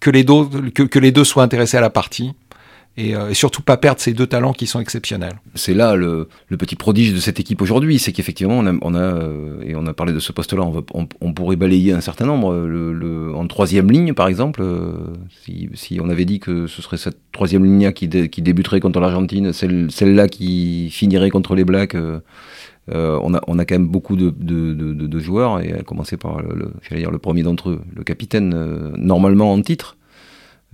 que 0.00 0.10
les, 0.10 0.24
deux, 0.24 0.44
que, 0.74 0.98
les 0.98 1.12
deux 1.12 1.24
soient 1.24 1.42
intéressés 1.42 1.76
à 1.76 1.80
la 1.80 1.90
partie. 1.90 2.32
Et, 2.98 3.16
euh, 3.16 3.30
et, 3.30 3.34
surtout 3.34 3.62
pas 3.62 3.78
perdre 3.78 4.02
ces 4.02 4.12
deux 4.12 4.26
talents 4.26 4.52
qui 4.52 4.66
sont 4.66 4.78
exceptionnels. 4.78 5.40
C'est 5.54 5.72
là 5.72 5.96
le, 5.96 6.28
petit 6.58 6.76
prodige 6.76 7.14
de 7.14 7.20
cette 7.20 7.40
équipe 7.40 7.62
aujourd'hui, 7.62 7.98
c'est 7.98 8.12
qu'effectivement 8.12 8.58
on 8.58 8.94
a, 8.94 8.98
euh, 8.98 9.62
et 9.64 9.74
on 9.74 9.86
a 9.86 9.94
parlé 9.94 10.12
de 10.12 10.18
ce 10.18 10.30
poste-là, 10.30 10.62
on, 10.92 11.32
pourrait 11.32 11.56
balayer 11.56 11.94
un 11.94 12.02
certain 12.02 12.26
nombre. 12.26 12.54
En 13.34 13.46
troisième 13.46 13.90
ligne 13.90 14.12
par 14.12 14.28
exemple, 14.28 14.62
si, 15.74 16.00
on 16.02 16.10
avait 16.10 16.26
dit 16.26 16.38
que 16.38 16.66
ce 16.66 16.82
serait 16.82 16.98
cette 16.98 17.16
troisième 17.32 17.64
ligne 17.64 17.92
qui, 17.92 18.10
qui 18.28 18.42
débuterait 18.42 18.80
contre 18.80 19.00
l'Argentine, 19.00 19.54
celle, 19.54 19.90
celle-là 19.90 20.28
qui 20.28 20.90
finirait 20.90 21.30
contre 21.30 21.54
les 21.54 21.64
Blacks. 21.64 21.96
Euh, 22.90 23.18
on, 23.22 23.34
a, 23.34 23.40
on 23.46 23.56
quand 23.58 23.70
même 23.70 23.88
beaucoup 23.88 24.16
de, 24.16 25.18
joueurs, 25.18 25.60
et 25.60 25.72
à 25.72 25.82
commencer 25.82 26.16
par 26.16 26.42
le, 26.42 26.54
le, 26.54 26.96
dire, 26.96 27.10
le 27.10 27.18
premier 27.18 27.42
d'entre 27.42 27.70
eux, 27.70 27.80
le 27.94 28.02
capitaine, 28.02 28.50
normalement 28.96 29.52
en 29.52 29.60
titre, 29.62 29.96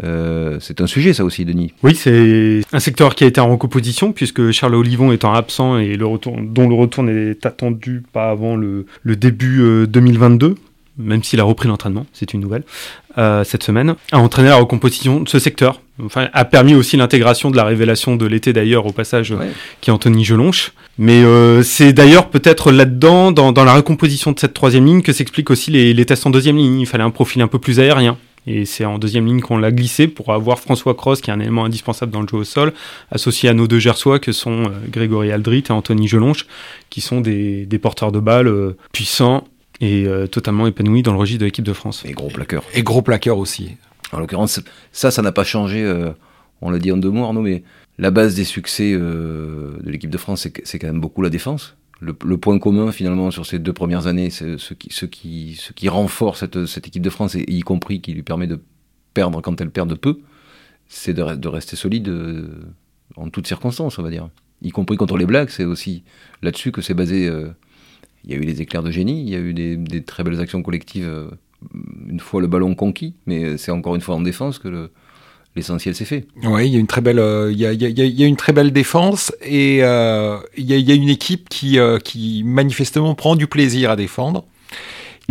euh, 0.04 0.58
c'est 0.60 0.80
un 0.80 0.86
sujet, 0.86 1.12
ça 1.12 1.24
aussi, 1.24 1.44
Denis. 1.44 1.72
Oui, 1.82 1.94
c'est 1.94 2.62
un 2.72 2.78
secteur 2.78 3.14
qui 3.14 3.24
a 3.24 3.26
été 3.26 3.40
en 3.40 3.50
recomposition, 3.50 4.12
puisque 4.12 4.50
Charles 4.52 4.74
Olivon 4.74 5.12
étant 5.12 5.32
absent 5.32 5.78
et 5.78 5.96
le 5.96 6.06
retour, 6.06 6.36
dont 6.40 6.68
le 6.68 6.74
retour 6.74 7.02
n'est 7.02 7.36
attendu 7.44 8.02
pas 8.12 8.30
avant 8.30 8.56
le, 8.56 8.86
le 9.02 9.16
début 9.16 9.60
euh, 9.60 9.86
2022, 9.86 10.54
même 10.98 11.22
s'il 11.22 11.40
a 11.40 11.44
repris 11.44 11.68
l'entraînement, 11.68 12.06
c'est 12.12 12.34
une 12.34 12.40
nouvelle, 12.40 12.64
euh, 13.16 13.44
cette 13.44 13.62
semaine, 13.62 13.94
a 14.12 14.18
entraîné 14.18 14.48
la 14.48 14.56
recomposition 14.56 15.20
de 15.20 15.28
ce 15.28 15.38
secteur. 15.38 15.80
Enfin, 16.04 16.28
a 16.32 16.44
permis 16.44 16.74
aussi 16.74 16.96
l'intégration 16.96 17.50
de 17.50 17.56
la 17.56 17.64
révélation 17.64 18.16
de 18.16 18.26
l'été 18.26 18.52
d'ailleurs 18.52 18.86
au 18.86 18.92
passage, 18.92 19.30
ouais. 19.32 19.48
qui 19.80 19.90
est 19.90 19.92
Anthony 19.92 20.24
Gelonche. 20.24 20.72
Mais 20.98 21.22
euh, 21.24 21.62
c'est 21.62 21.92
d'ailleurs 21.92 22.28
peut-être 22.28 22.70
là-dedans, 22.72 23.32
dans, 23.32 23.52
dans, 23.52 23.64
la 23.64 23.74
recomposition 23.74 24.32
de 24.32 24.38
cette 24.38 24.54
troisième 24.54 24.86
ligne, 24.86 25.02
que 25.02 25.12
s'expliquent 25.12 25.50
aussi 25.50 25.70
les, 25.70 25.94
les 25.94 26.04
tests 26.04 26.26
en 26.26 26.30
deuxième 26.30 26.56
ligne. 26.56 26.80
Il 26.80 26.86
fallait 26.86 27.04
un 27.04 27.10
profil 27.10 27.42
un 27.42 27.48
peu 27.48 27.58
plus 27.58 27.80
aérien. 27.80 28.18
Et 28.46 28.64
c'est 28.64 28.84
en 28.84 28.98
deuxième 28.98 29.26
ligne 29.26 29.40
qu'on 29.40 29.58
l'a 29.58 29.70
glissé 29.70 30.08
pour 30.08 30.32
avoir 30.32 30.58
François 30.58 30.94
Cross, 30.94 31.20
qui 31.20 31.30
est 31.30 31.32
un 31.34 31.40
élément 31.40 31.66
indispensable 31.66 32.12
dans 32.12 32.22
le 32.22 32.28
jeu 32.28 32.38
au 32.38 32.44
sol, 32.44 32.72
associé 33.10 33.48
à 33.48 33.52
nos 33.52 33.66
deux 33.66 33.78
Gersois, 33.78 34.18
que 34.18 34.32
sont 34.32 34.64
euh, 34.64 34.68
Grégory 34.88 35.30
Aldrit 35.30 35.64
et 35.68 35.72
Anthony 35.72 36.08
Gelonche, 36.08 36.46
qui 36.88 37.02
sont 37.02 37.20
des, 37.20 37.66
des 37.66 37.78
porteurs 37.78 38.10
de 38.10 38.20
balles 38.20 38.48
euh, 38.48 38.76
puissants 38.92 39.44
et 39.80 40.06
euh, 40.06 40.26
totalement 40.26 40.66
épanouis 40.66 41.02
dans 41.02 41.12
le 41.12 41.18
registre 41.18 41.40
de 41.40 41.44
l'équipe 41.46 41.64
de 41.64 41.72
France. 41.72 42.04
Et 42.04 42.12
gros 42.12 42.28
plaqueurs. 42.28 42.64
Et 42.74 42.82
gros 42.82 43.02
plaqueurs 43.02 43.38
aussi. 43.38 43.76
En 44.12 44.20
l'occurrence, 44.20 44.60
ça, 44.92 45.10
ça 45.10 45.22
n'a 45.22 45.32
pas 45.32 45.44
changé, 45.44 45.84
euh, 45.84 46.10
on 46.62 46.70
l'a 46.70 46.78
dit 46.78 46.90
en 46.92 46.96
deux 46.96 47.10
mots, 47.10 47.24
Arnaud, 47.24 47.42
mais 47.42 47.62
la 47.98 48.10
base 48.10 48.34
des 48.34 48.44
succès 48.44 48.92
euh, 48.92 49.76
de 49.82 49.90
l'équipe 49.90 50.10
de 50.10 50.18
France, 50.18 50.48
c'est 50.64 50.78
quand 50.78 50.86
même 50.86 51.00
beaucoup 51.00 51.22
la 51.22 51.30
défense 51.30 51.76
le, 52.00 52.16
le, 52.24 52.38
point 52.38 52.58
commun 52.58 52.92
finalement 52.92 53.30
sur 53.30 53.44
ces 53.44 53.58
deux 53.58 53.72
premières 53.72 54.06
années, 54.06 54.30
c'est 54.30 54.58
ce 54.58 54.74
qui, 54.74 54.88
ce 54.92 55.06
qui, 55.06 55.56
ce 55.58 55.72
qui 55.72 55.88
renforce 55.88 56.40
cette, 56.40 56.66
cette 56.66 56.86
équipe 56.86 57.02
de 57.02 57.10
France, 57.10 57.34
et 57.34 57.44
y 57.48 57.60
compris 57.60 58.00
qui 58.00 58.14
lui 58.14 58.22
permet 58.22 58.46
de 58.46 58.60
perdre 59.14 59.40
quand 59.40 59.60
elle 59.60 59.70
perd 59.70 59.90
de 59.90 59.94
peu, 59.94 60.20
c'est 60.88 61.12
de, 61.12 61.34
de, 61.34 61.48
rester 61.48 61.76
solide 61.76 62.08
euh, 62.08 62.48
en 63.16 63.28
toutes 63.30 63.46
circonstances, 63.46 63.98
on 63.98 64.02
va 64.02 64.10
dire. 64.10 64.28
Y 64.62 64.70
compris 64.70 64.96
contre 64.96 65.16
les 65.16 65.26
Blacks, 65.26 65.50
c'est 65.50 65.64
aussi 65.64 66.04
là-dessus 66.42 66.72
que 66.72 66.82
c'est 66.82 66.94
basé. 66.94 67.28
Euh, 67.28 67.50
il 68.28 68.34
y 68.34 68.38
a 68.38 68.40
eu 68.40 68.44
des 68.44 68.60
éclairs 68.60 68.82
de 68.82 68.90
génie, 68.90 69.22
il 69.22 69.30
y 69.30 69.34
a 69.34 69.38
eu 69.38 69.54
des, 69.54 70.02
très 70.02 70.22
belles 70.22 70.38
actions 70.38 70.62
collectives 70.62 71.08
euh, 71.08 71.30
une 72.08 72.20
fois 72.20 72.40
le 72.40 72.46
ballon 72.46 72.74
conquis, 72.74 73.14
mais 73.26 73.56
c'est 73.56 73.72
encore 73.72 73.94
une 73.94 74.00
fois 74.00 74.14
en 74.14 74.20
défense 74.20 74.58
que 74.58 74.68
le, 74.68 74.90
l'essentiel 75.56 75.94
c'est 75.94 76.04
fait. 76.04 76.26
Oui, 76.44 76.66
il 76.66 76.72
y 76.72 76.76
a 76.76 76.78
une 76.78 76.86
très 76.86 77.00
belle, 77.00 77.16
y 77.52 77.64
a, 77.64 78.26
une 78.26 78.36
très 78.36 78.52
belle 78.52 78.70
défense 78.70 79.32
et 79.42 79.78
euh, 79.82 80.38
il, 80.56 80.66
y 80.66 80.92
a, 80.92 80.94
une 80.94 81.08
équipe 81.08 81.48
qui, 81.48 81.78
euh, 81.78 81.98
qui 81.98 82.42
manifestement 82.44 83.14
prend 83.14 83.34
du 83.34 83.46
plaisir 83.46 83.90
à 83.90 83.96
défendre, 83.96 84.44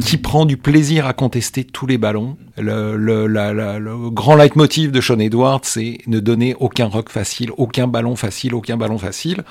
qui 0.03 0.17
prend 0.17 0.45
du 0.45 0.57
plaisir 0.57 1.05
à 1.05 1.13
contester 1.13 1.63
tous 1.63 1.87
les 1.87 1.97
ballons. 1.97 2.37
Le, 2.57 2.97
le 2.97 4.09
grand 4.09 4.35
leitmotiv 4.35 4.91
de 4.91 5.01
Sean 5.01 5.19
Edwards, 5.19 5.61
c'est 5.63 5.99
ne 6.07 6.19
donner 6.19 6.55
aucun 6.59 6.85
rock 6.85 7.09
facile, 7.09 7.51
aucun 7.57 7.87
ballon 7.87 8.15
facile, 8.15 8.53
aucun 8.53 8.77
ballon 8.77 8.97
facile. 8.97 9.43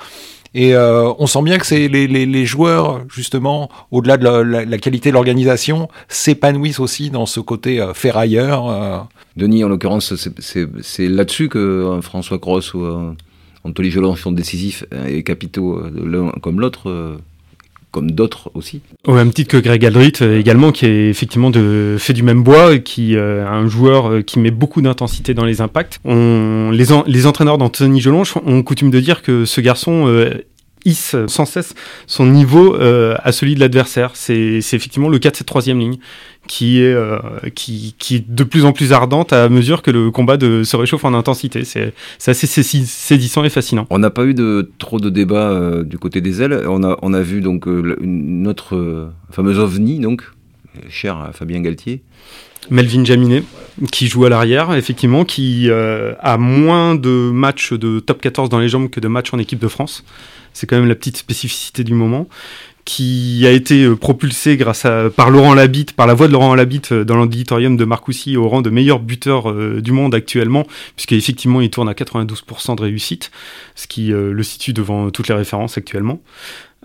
Et 0.53 0.73
euh, 0.73 1.11
on 1.19 1.27
sent 1.27 1.41
bien 1.43 1.57
que 1.57 1.65
c'est 1.65 1.87
les, 1.87 2.45
joueurs, 2.45 3.01
justement, 3.13 3.69
au-delà 3.91 4.17
de 4.17 4.27
la, 4.27 4.77
qualité 4.77 5.09
de 5.09 5.13
l'organisation, 5.13 5.89
s'épanouissent 6.07 6.79
aussi 6.79 7.09
dans 7.09 7.25
ce 7.25 7.39
côté 7.39 7.79
euh, 7.79 7.93
ferrailleur. 7.93 8.69
Euh. 8.69 8.99
Denis, 9.35 9.63
en 9.63 9.69
l'occurrence, 9.69 10.13
c'est 10.39 11.07
là-dessus 11.07 11.49
que 11.49 11.99
François 12.01 12.39
Cross 12.39 12.73
ou 12.73 12.85
Anthony 13.63 13.91
Jolon 13.91 14.15
sont 14.15 14.31
décisifs 14.31 14.83
et 15.07 15.21
capitaux 15.23 15.79
l'un 15.93 16.31
comme 16.41 16.59
l'autre 16.59 17.19
comme 17.91 18.11
d'autres 18.11 18.51
aussi. 18.53 18.81
Au 19.05 19.13
même 19.13 19.31
titre 19.31 19.51
que 19.51 19.57
Greg 19.57 19.85
Aldrit 19.85 20.13
également, 20.21 20.71
qui 20.71 20.85
est 20.85 21.09
effectivement 21.09 21.49
de, 21.49 21.95
fait 21.99 22.13
du 22.13 22.23
même 22.23 22.43
bois, 22.43 22.77
qui 22.79 23.15
euh, 23.15 23.47
un 23.47 23.67
joueur 23.67 24.23
qui 24.25 24.39
met 24.39 24.51
beaucoup 24.51 24.81
d'intensité 24.81 25.33
dans 25.33 25.45
les 25.45 25.61
impacts. 25.61 25.99
On, 26.05 26.71
les, 26.71 26.85
les 27.07 27.25
entraîneurs 27.25 27.57
d'Anthony 27.57 28.01
Jolonge 28.01 28.33
ont 28.45 28.63
coutume 28.63 28.91
de 28.91 28.99
dire 28.99 29.21
que 29.21 29.45
ce 29.45 29.61
garçon 29.61 30.07
euh, 30.07 30.31
hisse 30.87 31.15
sans 31.27 31.45
cesse 31.45 31.75
son 32.07 32.25
niveau 32.25 32.75
euh, 32.75 33.15
à 33.23 33.31
celui 33.31 33.55
de 33.55 33.59
l'adversaire. 33.59 34.11
C'est 34.15 34.57
effectivement 34.57 35.09
le 35.09 35.19
cas 35.19 35.29
de 35.29 35.35
cette 35.35 35.47
troisième 35.47 35.79
ligne 35.79 35.97
qui 36.47 36.81
est, 36.81 36.93
euh, 36.93 37.19
qui, 37.53 37.95
qui, 37.99 38.15
est 38.15 38.25
de 38.27 38.43
plus 38.45 38.63
en 38.63 38.71
plus 38.71 38.93
ardente 38.93 39.33
à 39.33 39.49
mesure 39.49 39.81
que 39.81 39.91
le 39.91 40.11
combat 40.11 40.37
de, 40.37 40.63
se 40.63 40.77
réchauffe 40.77 41.03
en 41.03 41.13
intensité. 41.13 41.65
C'est 41.65 41.93
assez 42.25 42.47
saisissant 42.47 43.43
et 43.43 43.49
fascinant. 43.49 43.85
On 43.89 43.99
n'a 43.99 44.09
pas 44.09 44.25
eu 44.25 44.33
de, 44.33 44.71
trop 44.79 44.99
de 44.99 45.09
débats 45.09 45.51
euh, 45.51 45.83
du 45.83 45.97
côté 45.97 46.21
des 46.21 46.41
ailes. 46.41 46.63
On 46.67 46.83
a, 46.83 46.97
on 47.01 47.13
a 47.13 47.21
vu 47.21 47.41
donc 47.41 47.67
notre 47.67 49.11
fameuse 49.29 49.59
ovni, 49.59 49.99
donc, 49.99 50.23
cher 50.89 51.17
à 51.17 51.33
Fabien 51.33 51.61
Galtier. 51.61 52.01
Melvin 52.69 53.05
Jaminet, 53.05 53.43
qui 53.91 54.07
joue 54.07 54.25
à 54.25 54.29
l'arrière, 54.29 54.73
effectivement, 54.73 55.25
qui 55.25 55.69
euh, 55.69 56.13
a 56.19 56.37
moins 56.37 56.95
de 56.95 57.31
matchs 57.31 57.73
de 57.73 57.99
top 57.99 58.21
14 58.21 58.49
dans 58.49 58.59
les 58.59 58.69
jambes 58.69 58.89
que 58.89 58.99
de 58.99 59.07
matchs 59.07 59.33
en 59.33 59.39
équipe 59.39 59.59
de 59.59 59.67
France. 59.67 60.03
C'est 60.57 60.67
quand 60.67 60.77
même 60.77 60.87
la 60.87 60.95
petite 60.95 61.17
spécificité 61.17 61.83
du 61.83 61.93
moment 61.93 62.27
qui 62.83 63.45
a 63.45 63.51
été 63.51 63.93
propulsé 63.97 64.55
grâce 64.55 64.85
à, 64.85 65.09
par 65.09 65.29
Laurent 65.29 65.53
Labitte, 65.53 65.91
par 65.91 66.07
la 66.07 66.13
voix 66.13 66.27
de 66.27 66.31
Laurent 66.31 66.55
Labitte 66.55 66.93
dans 66.93 67.17
l'auditorium 67.17 67.75
de 67.75 67.83
Marcoussis 67.83 68.37
au 68.37 68.47
rang 68.47 68.61
de 68.61 68.69
meilleur 68.69 68.99
buteur 69.01 69.51
euh, 69.51 69.81
du 69.81 69.91
monde 69.91 70.15
actuellement, 70.15 70.65
puisqu'effectivement 70.95 71.59
il 71.59 71.69
tourne 71.69 71.89
à 71.89 71.93
92% 71.93 72.77
de 72.77 72.81
réussite, 72.81 73.29
ce 73.75 73.87
qui 73.87 74.13
euh, 74.13 74.31
le 74.31 74.41
situe 74.41 74.71
devant 74.71 75.09
toutes 75.11 75.27
les 75.27 75.35
références 75.35 75.77
actuellement. 75.77 76.21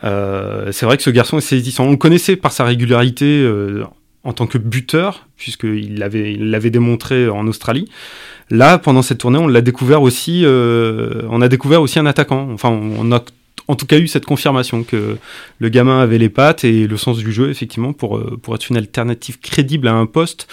Euh, 0.05 0.73
c'est 0.73 0.87
vrai 0.87 0.97
que 0.97 1.03
ce 1.03 1.11
garçon 1.11 1.39
est 1.39 1.43
saisissant. 1.43 1.85
On 1.85 1.93
le 1.93 1.97
connaissait 1.97 2.37
par 2.37 2.53
sa 2.53 2.65
régularité 2.65 3.27
euh, 3.27 3.85
en 4.25 4.33
tant 4.33 4.47
que 4.47 4.59
buteur, 4.59 5.27
puisqu'il 5.37 5.99
l'avait, 5.99 6.33
il 6.33 6.51
l'avait 6.51 6.71
démontré 6.71 7.29
en 7.29 7.47
Australie. 7.47 7.89
Là, 8.51 8.79
pendant 8.79 9.03
cette 9.03 9.19
tournée, 9.19 9.39
on 9.39 9.49
l'a 9.49 9.61
découvert 9.61 10.03
aussi, 10.03 10.43
euh, 10.45 11.23
on 11.31 11.41
a 11.41 11.49
découvert 11.49 11.83
aussi 11.83 11.99
un 11.99 12.07
attaquant. 12.07 12.49
Enfin, 12.53 12.71
on 12.71 13.11
a 13.13 13.23
en 13.73 13.77
tout 13.77 13.87
cas 13.87 13.99
eu 13.99 14.07
cette 14.07 14.27
confirmation 14.27 14.85
que 14.85 15.17
le 15.59 15.69
gamin 15.69 16.01
avait 16.01 16.19
les 16.19 16.29
pattes 16.29 16.65
et 16.65 16.87
le 16.87 16.97
sens 16.97 17.19
du 17.19 17.33
jeu, 17.33 17.51
effectivement, 17.51 17.93
pour, 17.93 18.23
pour 18.43 18.55
être 18.55 18.69
une 18.69 18.77
alternative 18.77 19.41
crédible 19.41 19.89
à 19.89 19.95
un 19.95 20.07
poste 20.07 20.47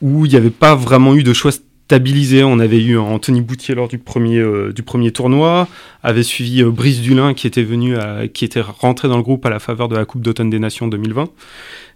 où 0.00 0.26
il 0.26 0.30
n'y 0.30 0.36
avait 0.36 0.50
pas 0.50 0.74
vraiment 0.74 1.14
eu 1.14 1.22
de 1.22 1.32
choix 1.32 1.52
stabilisé. 1.52 2.44
On 2.44 2.58
avait 2.58 2.82
eu 2.82 2.98
Anthony 2.98 3.40
Boutier 3.40 3.74
lors 3.74 3.88
du 3.88 3.98
premier, 3.98 4.38
euh, 4.38 4.72
du 4.72 4.84
tournoi, 5.10 5.68
avait 6.02 6.22
suivi 6.22 6.62
euh, 6.62 6.70
Brice 6.70 7.00
Dulin 7.00 7.32
qui 7.32 7.46
était 7.46 7.62
venu, 7.62 7.96
qui 8.34 8.44
était 8.44 8.60
rentré 8.60 9.08
dans 9.08 9.16
le 9.16 9.22
groupe 9.22 9.46
à 9.46 9.50
la 9.50 9.58
faveur 9.58 9.88
de 9.88 9.96
la 9.96 10.04
Coupe 10.04 10.20
d'automne 10.20 10.50
des 10.50 10.58
Nations 10.58 10.86
2020. 10.86 11.30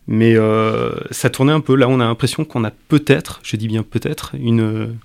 Mais 0.08 0.34
euh, 0.34 0.92
ça 1.10 1.28
tournait 1.28 1.52
un 1.52 1.60
peu. 1.60 1.76
Là, 1.76 1.88
on 1.88 2.00
a 2.00 2.04
l'impression 2.04 2.44
qu'on 2.44 2.64
a 2.64 2.70
peut-être, 2.70 3.40
je 3.42 3.56
dis 3.56 3.68
bien 3.68 3.82
peut-être, 3.82 4.32
une 4.40 4.96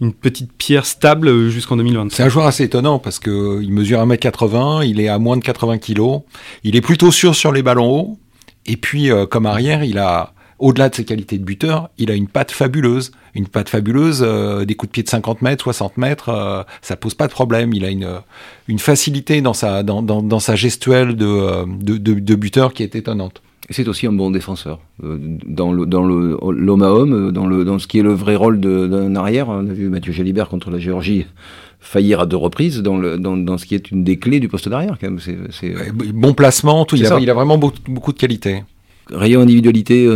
une 0.00 0.12
petite 0.12 0.52
pierre 0.52 0.86
stable 0.86 1.48
jusqu'en 1.48 1.76
2020. 1.76 2.12
C'est 2.12 2.22
un 2.22 2.28
joueur 2.28 2.46
assez 2.46 2.64
étonnant 2.64 2.98
parce 2.98 3.18
que 3.18 3.60
il 3.62 3.72
mesure 3.72 4.04
1m80, 4.06 4.86
il 4.86 5.00
est 5.00 5.08
à 5.08 5.18
moins 5.18 5.36
de 5.36 5.42
80 5.42 5.78
kg, 5.78 6.20
il 6.64 6.76
est 6.76 6.80
plutôt 6.80 7.10
sûr 7.10 7.34
sur 7.34 7.52
les 7.52 7.62
ballons 7.62 7.90
hauts, 7.90 8.18
et 8.66 8.76
puis 8.76 9.10
euh, 9.10 9.26
comme 9.26 9.46
arrière, 9.46 9.82
il 9.82 9.98
a 9.98 10.32
au-delà 10.58 10.88
de 10.88 10.94
ses 10.94 11.04
qualités 11.04 11.38
de 11.38 11.44
buteur, 11.44 11.88
il 11.98 12.10
a 12.10 12.14
une 12.14 12.28
patte 12.28 12.50
fabuleuse. 12.50 13.12
Une 13.34 13.46
patte 13.46 13.68
fabuleuse, 13.68 14.24
euh, 14.26 14.64
des 14.64 14.74
coups 14.74 14.90
de 14.90 14.92
pied 14.92 15.02
de 15.04 15.08
50 15.08 15.42
mètres, 15.42 15.62
60 15.62 15.96
mètres, 15.96 16.28
euh, 16.30 16.62
ça 16.82 16.96
pose 16.96 17.14
pas 17.14 17.28
de 17.28 17.32
problème. 17.32 17.72
Il 17.72 17.84
a 17.84 17.90
une, 17.90 18.20
une 18.66 18.80
facilité 18.80 19.40
dans 19.40 19.52
sa, 19.52 19.84
dans, 19.84 20.02
dans, 20.02 20.22
dans 20.22 20.40
sa 20.40 20.56
gestuelle 20.56 21.16
euh, 21.20 21.64
de, 21.66 21.98
de, 21.98 22.14
de, 22.14 22.34
buteur 22.34 22.74
qui 22.74 22.82
est 22.82 22.96
étonnante. 22.96 23.42
Et 23.70 23.74
c'est 23.74 23.86
aussi 23.86 24.06
un 24.06 24.12
bon 24.12 24.30
défenseur. 24.30 24.80
Euh, 25.04 25.18
dans 25.46 25.72
le 25.72 25.84
dans 25.84 26.04
le 26.04 26.38
l'homme 26.52 26.82
à 26.82 26.90
homme, 26.90 27.32
dans 27.32 27.46
le 27.46 27.64
dans 27.64 27.78
ce 27.78 27.86
qui 27.86 27.98
est 27.98 28.02
le 28.02 28.12
vrai 28.12 28.34
rôle 28.34 28.60
d'un 28.60 29.14
arrière, 29.14 29.48
on 29.48 29.68
a 29.68 29.72
vu 29.72 29.88
Mathieu 29.88 30.12
Jalibert 30.12 30.48
contre 30.48 30.70
la 30.70 30.78
Géorgie 30.78 31.26
faillir 31.80 32.20
à 32.20 32.26
deux 32.26 32.36
reprises 32.36 32.82
dans, 32.82 32.98
le, 32.98 33.18
dans, 33.18 33.36
dans, 33.36 33.56
ce 33.56 33.64
qui 33.64 33.76
est 33.76 33.92
une 33.92 34.02
des 34.02 34.18
clés 34.18 34.40
du 34.40 34.48
poste 34.48 34.68
d'arrière. 34.68 34.96
Quand 35.00 35.10
même, 35.10 35.20
c'est, 35.20 35.74
bon 36.12 36.34
placement, 36.34 36.84
tout. 36.84 36.96
Il 36.96 37.06
a, 37.06 37.20
il 37.20 37.30
a, 37.30 37.34
vraiment 37.34 37.56
beaucoup, 37.56 37.78
beaucoup 37.86 38.12
de 38.12 38.18
qualités. 38.18 38.64
Rayon 39.10 39.42
individualité, 39.42 40.08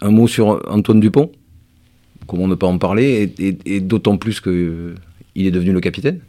un 0.00 0.10
mot 0.10 0.26
sur 0.26 0.62
Antoine 0.68 0.98
Dupont 0.98 1.30
Comment 2.30 2.46
ne 2.46 2.54
pas 2.54 2.68
en 2.68 2.78
parler 2.78 3.32
Et, 3.40 3.58
et, 3.66 3.80
d'autant 3.80 4.16
plus 4.16 4.40
qu'il 4.40 4.52
euh, 4.52 4.94
il 5.34 5.46
est 5.46 5.50
devenu 5.50 5.72
le 5.72 5.80
capitaine 5.80 6.20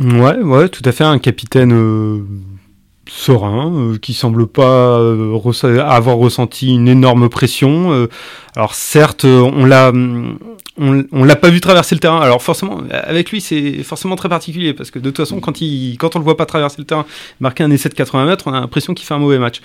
Ouais, 0.00 0.40
ouais, 0.40 0.68
tout 0.68 0.82
à 0.84 0.90
fait. 0.90 1.04
Un 1.04 1.20
capitaine 1.20 1.72
euh, 1.72 2.18
serein, 3.08 3.72
euh, 3.74 3.98
qui 3.98 4.14
semble 4.14 4.46
pas 4.46 4.96
avoir 4.96 6.16
ressenti 6.16 6.74
une 6.74 6.88
énorme 6.88 7.28
pression. 7.28 8.08
alors 8.54 8.74
certes, 8.74 9.24
on 9.24 9.64
l'a, 9.64 9.92
on, 10.78 11.04
on 11.12 11.24
l'a 11.24 11.36
pas 11.36 11.50
vu 11.50 11.60
traverser 11.60 11.94
le 11.94 12.00
terrain. 12.00 12.20
Alors 12.20 12.42
forcément, 12.42 12.82
avec 12.90 13.30
lui, 13.30 13.40
c'est 13.40 13.82
forcément 13.82 14.16
très 14.16 14.28
particulier 14.28 14.74
parce 14.74 14.90
que 14.90 14.98
de 14.98 15.10
toute 15.10 15.16
façon, 15.16 15.40
quand 15.40 15.60
il, 15.60 15.96
quand 15.98 16.16
on 16.16 16.18
le 16.18 16.24
voit 16.24 16.36
pas 16.36 16.46
traverser 16.46 16.76
le 16.78 16.84
terrain, 16.84 17.06
marquer 17.40 17.64
un 17.64 17.70
essai 17.70 17.88
de 17.88 17.94
80 17.94 18.26
mètres, 18.26 18.44
on 18.46 18.52
a 18.52 18.60
l'impression 18.60 18.94
qu'il 18.94 19.06
fait 19.06 19.14
un 19.14 19.18
mauvais 19.18 19.38
match. 19.38 19.60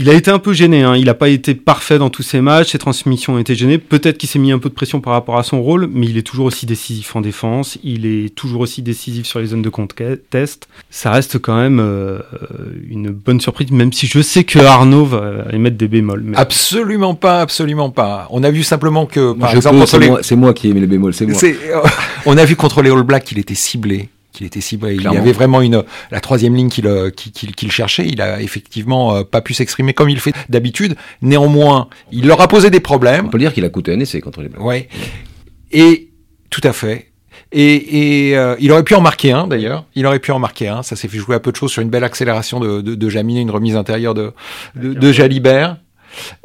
Il 0.00 0.08
a 0.08 0.14
été 0.14 0.30
un 0.30 0.38
peu 0.38 0.54
gêné, 0.54 0.82
hein. 0.82 0.96
il 0.96 1.04
n'a 1.04 1.14
pas 1.14 1.28
été 1.28 1.54
parfait 1.54 1.98
dans 1.98 2.08
tous 2.08 2.22
ses 2.22 2.40
matchs, 2.40 2.70
ses 2.70 2.78
transmissions 2.78 3.34
ont 3.34 3.38
été 3.38 3.54
gênées. 3.54 3.76
Peut-être 3.76 4.16
qu'il 4.16 4.30
s'est 4.30 4.38
mis 4.38 4.50
un 4.50 4.58
peu 4.58 4.70
de 4.70 4.74
pression 4.74 5.02
par 5.02 5.12
rapport 5.12 5.36
à 5.36 5.42
son 5.42 5.60
rôle, 5.60 5.90
mais 5.92 6.06
il 6.06 6.16
est 6.16 6.22
toujours 6.22 6.46
aussi 6.46 6.64
décisif 6.64 7.14
en 7.16 7.20
défense, 7.20 7.76
il 7.84 8.06
est 8.06 8.34
toujours 8.34 8.62
aussi 8.62 8.80
décisif 8.80 9.26
sur 9.26 9.40
les 9.40 9.48
zones 9.48 9.60
de 9.60 9.68
contest. 9.68 10.68
Ça 10.88 11.10
reste 11.10 11.38
quand 11.38 11.54
même 11.54 11.80
euh, 11.80 12.18
une 12.88 13.10
bonne 13.10 13.42
surprise, 13.42 13.70
même 13.72 13.92
si 13.92 14.06
je 14.06 14.22
sais 14.22 14.44
que 14.44 14.58
Arnaud 14.58 15.04
va 15.04 15.44
émettre 15.52 15.76
des 15.76 15.88
bémols. 15.88 16.32
Absolument 16.34 17.14
pas, 17.14 17.42
absolument 17.42 17.90
pas. 17.90 18.26
On 18.30 18.42
a 18.42 18.50
vu 18.50 18.62
simplement 18.62 19.04
que, 19.04 19.34
par 19.34 19.54
exemple, 19.54 19.84
c'est 20.22 20.36
moi, 20.36 20.54
qui 20.54 20.70
ai 20.70 20.72
mis 20.72 20.80
les 20.80 20.86
bémols, 20.86 21.12
c'est 21.12 21.26
moi. 21.26 21.38
on 22.24 22.38
a 22.38 22.44
vu 22.46 22.56
contre 22.56 22.80
les 22.80 22.88
All 22.88 23.02
Blacks 23.02 23.24
qu'il 23.24 23.38
était 23.38 23.54
ciblé 23.54 24.08
qu'il 24.40 24.46
était 24.46 24.62
ciblé. 24.62 24.94
Il 24.94 25.02
y 25.02 25.06
avait 25.06 25.32
vraiment 25.32 25.60
une 25.60 25.84
la 26.10 26.20
troisième 26.20 26.56
ligne 26.56 26.70
qu'il 26.70 27.72
cherchait. 27.72 28.06
Il 28.06 28.22
a 28.22 28.40
effectivement 28.40 29.16
euh, 29.16 29.22
pas 29.22 29.42
pu 29.42 29.52
s'exprimer 29.52 29.92
comme 29.92 30.08
il 30.08 30.18
fait 30.18 30.32
d'habitude. 30.48 30.96
Néanmoins, 31.20 31.88
il 32.10 32.26
leur 32.26 32.40
a 32.40 32.48
posé 32.48 32.70
des 32.70 32.80
problèmes. 32.80 33.26
On 33.26 33.28
peut 33.28 33.38
dire 33.38 33.52
qu'il 33.52 33.66
a 33.66 33.68
coûté 33.68 33.92
un 33.92 34.00
essai 34.00 34.22
contre 34.22 34.40
les 34.40 34.48
Blancs. 34.48 34.64
Ouais. 34.64 34.88
Et 35.72 36.08
tout 36.48 36.62
à 36.64 36.72
fait. 36.72 37.10
Et, 37.52 38.30
et 38.30 38.38
euh, 38.38 38.56
il 38.60 38.72
aurait 38.72 38.82
pu 38.82 38.94
en 38.94 39.02
marquer 39.02 39.32
un 39.32 39.46
d'ailleurs. 39.46 39.84
Il 39.94 40.06
aurait 40.06 40.20
pu 40.20 40.32
en 40.32 40.38
marquer 40.38 40.68
un. 40.68 40.82
Ça 40.82 40.96
s'est 40.96 41.08
fait 41.08 41.18
jouer 41.18 41.36
à 41.36 41.40
peu 41.40 41.52
de 41.52 41.56
choses 41.56 41.70
sur 41.70 41.82
une 41.82 41.90
belle 41.90 42.04
accélération 42.04 42.60
de, 42.60 42.80
de, 42.80 42.94
de 42.94 43.08
Jaminet, 43.10 43.42
une 43.42 43.50
remise 43.50 43.76
intérieure 43.76 44.14
de, 44.14 44.32
de, 44.74 44.94
de 44.94 45.12
Jalibert. 45.12 45.76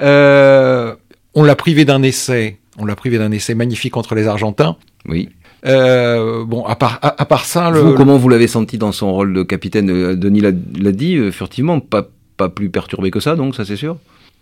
Euh, 0.01 0.95
on 1.33 1.43
l'a 1.43 1.55
privé 1.55 1.85
d'un 1.85 2.03
essai. 2.03 2.59
On 2.77 2.83
l'a 2.83 2.97
privé 2.97 3.17
d'un 3.17 3.31
essai 3.31 3.55
magnifique 3.55 3.93
contre 3.93 4.15
les 4.15 4.27
Argentins. 4.27 4.75
Oui. 5.07 5.29
Euh, 5.65 6.43
bon, 6.45 6.63
à 6.65 6.75
part, 6.75 6.99
à, 7.01 7.25
part 7.25 7.45
ça, 7.45 7.71
le, 7.71 7.93
comment 7.93 8.17
vous 8.17 8.29
l'avez 8.29 8.47
senti 8.47 8.77
dans 8.77 8.91
son 8.91 9.11
rôle 9.11 9.33
de 9.33 9.43
capitaine 9.43 9.89
euh, 9.89 10.15
Denis 10.15 10.41
l'a 10.41 10.51
dit 10.91 11.15
euh, 11.15 11.31
furtivement, 11.31 11.79
pas, 11.79 12.07
pas 12.37 12.49
plus 12.49 12.69
perturbé 12.69 13.09
que 13.09 13.19
ça, 13.19 13.35
donc 13.35 13.55
ça 13.55 13.65
c'est 13.65 13.75
sûr? 13.75 13.97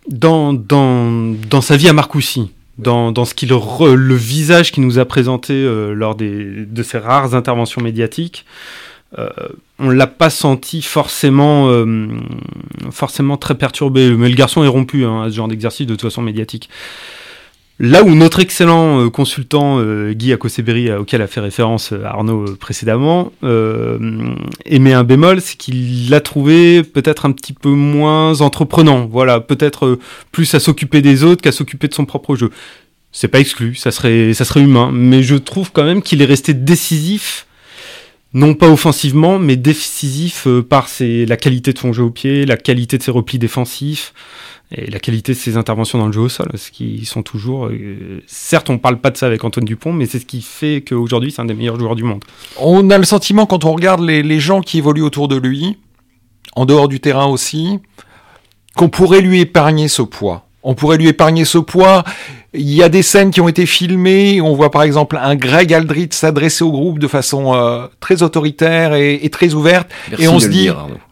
Dans, 0.08 0.52
dans, 0.52 1.34
dans 1.48 1.62
sa 1.62 1.76
vie 1.76 1.88
à 1.88 1.94
Marcoussis, 1.94 2.50
dans, 2.76 3.10
dans 3.10 3.24
ce 3.24 3.34
qu'il 3.34 3.48
le 3.48 4.14
visage 4.14 4.70
qu'il 4.70 4.82
nous 4.84 4.98
a 4.98 5.06
présenté 5.06 5.66
lors 5.94 6.14
des, 6.14 6.66
de 6.66 6.82
ses 6.82 6.98
rares 6.98 7.34
interventions 7.34 7.80
médiatiques, 7.80 8.44
euh, 9.18 9.28
on 9.78 9.88
l'a 9.88 10.06
pas 10.06 10.28
senti 10.28 10.82
forcément, 10.82 11.70
forcément 12.90 13.38
très 13.38 13.54
perturbé. 13.54 14.10
Mais 14.10 14.28
le 14.28 14.34
garçon 14.34 14.62
est 14.62 14.68
rompu 14.68 15.06
hein, 15.06 15.22
à 15.22 15.30
ce 15.30 15.36
genre 15.36 15.48
d'exercice 15.48 15.86
de 15.86 15.94
toute 15.94 16.02
façon 16.02 16.20
médiatique. 16.20 16.68
Là 17.80 18.04
où 18.04 18.14
notre 18.14 18.38
excellent 18.38 19.00
euh, 19.00 19.10
consultant 19.10 19.80
euh, 19.80 20.12
Guy 20.12 20.32
Akoseberi, 20.32 20.90
euh, 20.90 21.00
auquel 21.00 21.22
a 21.22 21.26
fait 21.26 21.40
référence 21.40 21.92
Arnaud 21.92 22.54
précédemment, 22.54 23.32
émet 24.64 24.92
un 24.92 25.02
bémol, 25.02 25.40
c'est 25.40 25.56
qu'il 25.56 26.08
l'a 26.08 26.20
trouvé 26.20 26.84
peut-être 26.84 27.26
un 27.26 27.32
petit 27.32 27.52
peu 27.52 27.70
moins 27.70 28.40
entreprenant. 28.40 29.06
Voilà, 29.06 29.40
peut-être 29.40 29.98
plus 30.30 30.54
à 30.54 30.60
s'occuper 30.60 31.02
des 31.02 31.24
autres 31.24 31.42
qu'à 31.42 31.52
s'occuper 31.52 31.88
de 31.88 31.94
son 31.94 32.04
propre 32.04 32.36
jeu. 32.36 32.50
C'est 33.10 33.28
pas 33.28 33.40
exclu, 33.40 33.74
ça 33.74 33.90
serait, 33.90 34.34
ça 34.34 34.44
serait 34.44 34.60
humain, 34.60 34.90
mais 34.92 35.22
je 35.22 35.36
trouve 35.36 35.70
quand 35.72 35.84
même 35.84 36.02
qu'il 36.02 36.22
est 36.22 36.26
resté 36.26 36.54
décisif 36.54 37.46
non 38.34 38.54
pas 38.54 38.68
offensivement, 38.68 39.38
mais 39.38 39.56
décisif 39.56 40.48
par 40.68 40.88
ses, 40.88 41.24
la 41.24 41.36
qualité 41.36 41.72
de 41.72 41.78
son 41.78 41.92
jeu 41.92 42.02
au 42.02 42.10
pied, 42.10 42.44
la 42.44 42.56
qualité 42.56 42.98
de 42.98 43.02
ses 43.02 43.10
replis 43.10 43.38
défensifs 43.38 44.12
et 44.72 44.90
la 44.90 44.98
qualité 44.98 45.32
de 45.32 45.38
ses 45.38 45.56
interventions 45.56 45.98
dans 45.98 46.06
le 46.06 46.12
jeu 46.12 46.22
au 46.22 46.28
sol, 46.28 46.50
ce 46.56 46.70
qui 46.70 47.04
sont 47.04 47.22
toujours. 47.22 47.66
Euh, 47.66 48.22
certes, 48.26 48.70
on 48.70 48.78
parle 48.78 49.00
pas 49.00 49.10
de 49.10 49.16
ça 49.16 49.26
avec 49.26 49.44
Antoine 49.44 49.64
Dupont, 49.64 49.92
mais 49.92 50.06
c'est 50.06 50.18
ce 50.18 50.26
qui 50.26 50.42
fait 50.42 50.82
qu'aujourd'hui, 50.86 51.30
c'est 51.30 51.42
un 51.42 51.44
des 51.44 51.54
meilleurs 51.54 51.78
joueurs 51.78 51.94
du 51.94 52.02
monde. 52.02 52.24
On 52.58 52.90
a 52.90 52.98
le 52.98 53.04
sentiment, 53.04 53.46
quand 53.46 53.64
on 53.64 53.72
regarde 53.72 54.00
les 54.00 54.40
gens 54.40 54.60
qui 54.60 54.78
évoluent 54.78 55.02
autour 55.02 55.28
de 55.28 55.36
lui, 55.36 55.78
en 56.56 56.66
dehors 56.66 56.88
du 56.88 57.00
terrain 57.00 57.26
aussi, 57.26 57.78
qu'on 58.76 58.88
pourrait 58.88 59.20
lui 59.20 59.40
épargner 59.40 59.88
ce 59.88 60.02
poids. 60.02 60.43
On 60.64 60.74
pourrait 60.74 60.96
lui 60.96 61.08
épargner 61.08 61.44
ce 61.44 61.58
poids 61.58 62.04
il 62.54 62.72
y 62.72 62.82
a 62.82 62.88
des 62.88 63.02
scènes 63.02 63.30
qui 63.30 63.40
ont 63.40 63.48
été 63.48 63.66
filmées. 63.66 64.40
On 64.40 64.54
voit 64.54 64.70
par 64.70 64.82
exemple 64.82 65.18
un 65.20 65.34
Greg 65.34 65.74
Aldrit 65.74 66.08
s'adresser 66.12 66.62
au 66.64 66.70
groupe 66.70 66.98
de 66.98 67.08
façon 67.08 67.54
euh, 67.54 67.86
très 68.00 68.22
autoritaire 68.22 68.94
et, 68.94 69.14
et 69.22 69.30
très 69.30 69.54
ouverte. 69.54 69.88
et 70.18 70.28
on 70.28 70.38
se 70.38 70.48
dit, 70.48 70.68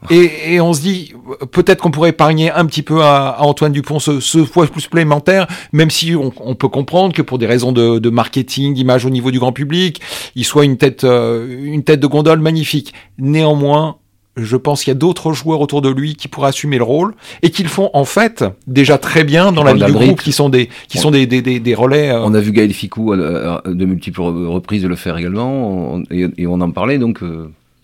et, 0.09 0.53
et, 0.55 0.61
on 0.61 0.73
se 0.73 0.81
dit, 0.81 1.13
peut-être 1.51 1.81
qu'on 1.81 1.91
pourrait 1.91 2.09
épargner 2.09 2.49
un 2.51 2.65
petit 2.65 2.81
peu 2.81 3.01
à, 3.03 3.29
à 3.29 3.41
Antoine 3.41 3.73
Dupont 3.73 3.99
ce, 3.99 4.19
ce 4.19 4.39
poids 4.39 4.67
supplémentaire, 4.77 5.47
même 5.73 5.89
si 5.89 6.15
on, 6.15 6.31
on, 6.39 6.55
peut 6.55 6.69
comprendre 6.69 7.13
que 7.13 7.21
pour 7.21 7.37
des 7.37 7.47
raisons 7.47 7.71
de, 7.71 7.99
de 7.99 8.09
marketing, 8.09 8.73
d'image 8.73 9.05
au 9.05 9.09
niveau 9.09 9.31
du 9.31 9.39
grand 9.39 9.51
public, 9.51 10.01
il 10.35 10.45
soit 10.45 10.63
une 10.63 10.77
tête, 10.77 11.03
euh, 11.03 11.61
une 11.63 11.83
tête 11.83 11.99
de 11.99 12.07
gondole 12.07 12.39
magnifique. 12.39 12.93
Néanmoins, 13.17 13.97
je 14.35 14.57
pense 14.57 14.83
qu'il 14.83 14.91
y 14.91 14.95
a 14.95 14.99
d'autres 14.99 15.33
joueurs 15.33 15.61
autour 15.61 15.81
de 15.81 15.89
lui 15.89 16.15
qui 16.15 16.27
pourraient 16.27 16.49
assumer 16.49 16.77
le 16.77 16.83
rôle 16.83 17.13
et 17.41 17.51
qu'ils 17.51 17.67
font 17.67 17.89
en 17.93 18.05
fait 18.05 18.43
déjà 18.65 18.97
très 18.97 19.23
bien 19.23 19.51
dans 19.51 19.63
la 19.63 19.73
vie 19.73 19.85
du 19.85 19.91
groupe, 19.91 20.21
qui 20.21 20.31
sont 20.31 20.49
des 20.49 20.69
qui 20.87 20.97
sont 20.97 21.11
des, 21.11 21.27
des, 21.27 21.41
des, 21.41 21.59
des 21.59 21.75
relais. 21.75 22.09
Euh. 22.09 22.23
On 22.23 22.33
a 22.33 22.39
vu 22.39 22.51
Gaël 22.51 22.73
Ficou 22.73 23.13
euh, 23.13 23.59
euh, 23.65 23.73
de 23.73 23.85
multiples 23.85 24.21
reprises 24.21 24.85
le 24.85 24.95
faire 24.95 25.17
également 25.17 26.01
et, 26.09 26.47
on 26.47 26.61
en 26.61 26.71
parlait 26.71 26.97
donc 26.97 27.21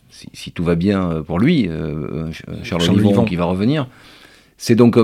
si, 0.09 0.27
si, 0.33 0.51
tout 0.51 0.63
va 0.63 0.75
bien 0.75 1.23
pour 1.25 1.39
lui, 1.39 1.69
Charles, 2.63 2.81
Charles 2.81 3.25
qui 3.25 3.35
va 3.35 3.45
revenir. 3.45 3.88
C'est 4.62 4.75
donc, 4.75 4.97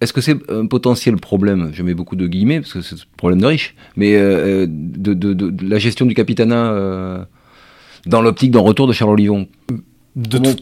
est-ce 0.00 0.12
que 0.12 0.20
c'est 0.20 0.38
un 0.48 0.66
potentiel 0.66 1.16
problème? 1.16 1.70
Je 1.72 1.82
mets 1.82 1.94
beaucoup 1.94 2.14
de 2.14 2.28
guillemets 2.28 2.60
parce 2.60 2.74
que 2.74 2.80
c'est 2.80 2.94
un 2.94 3.16
problème 3.16 3.40
de 3.40 3.46
riche, 3.46 3.74
mais 3.96 4.12
de, 4.12 4.66
de, 4.66 5.14
de, 5.14 5.34
de, 5.34 5.68
la 5.68 5.78
gestion 5.78 6.06
du 6.06 6.14
capitanat 6.14 7.26
dans 8.06 8.22
l'optique 8.22 8.52
d'un 8.52 8.60
retour 8.60 8.86
de 8.86 8.92
Charles 8.92 9.12
Olivon 9.12 9.48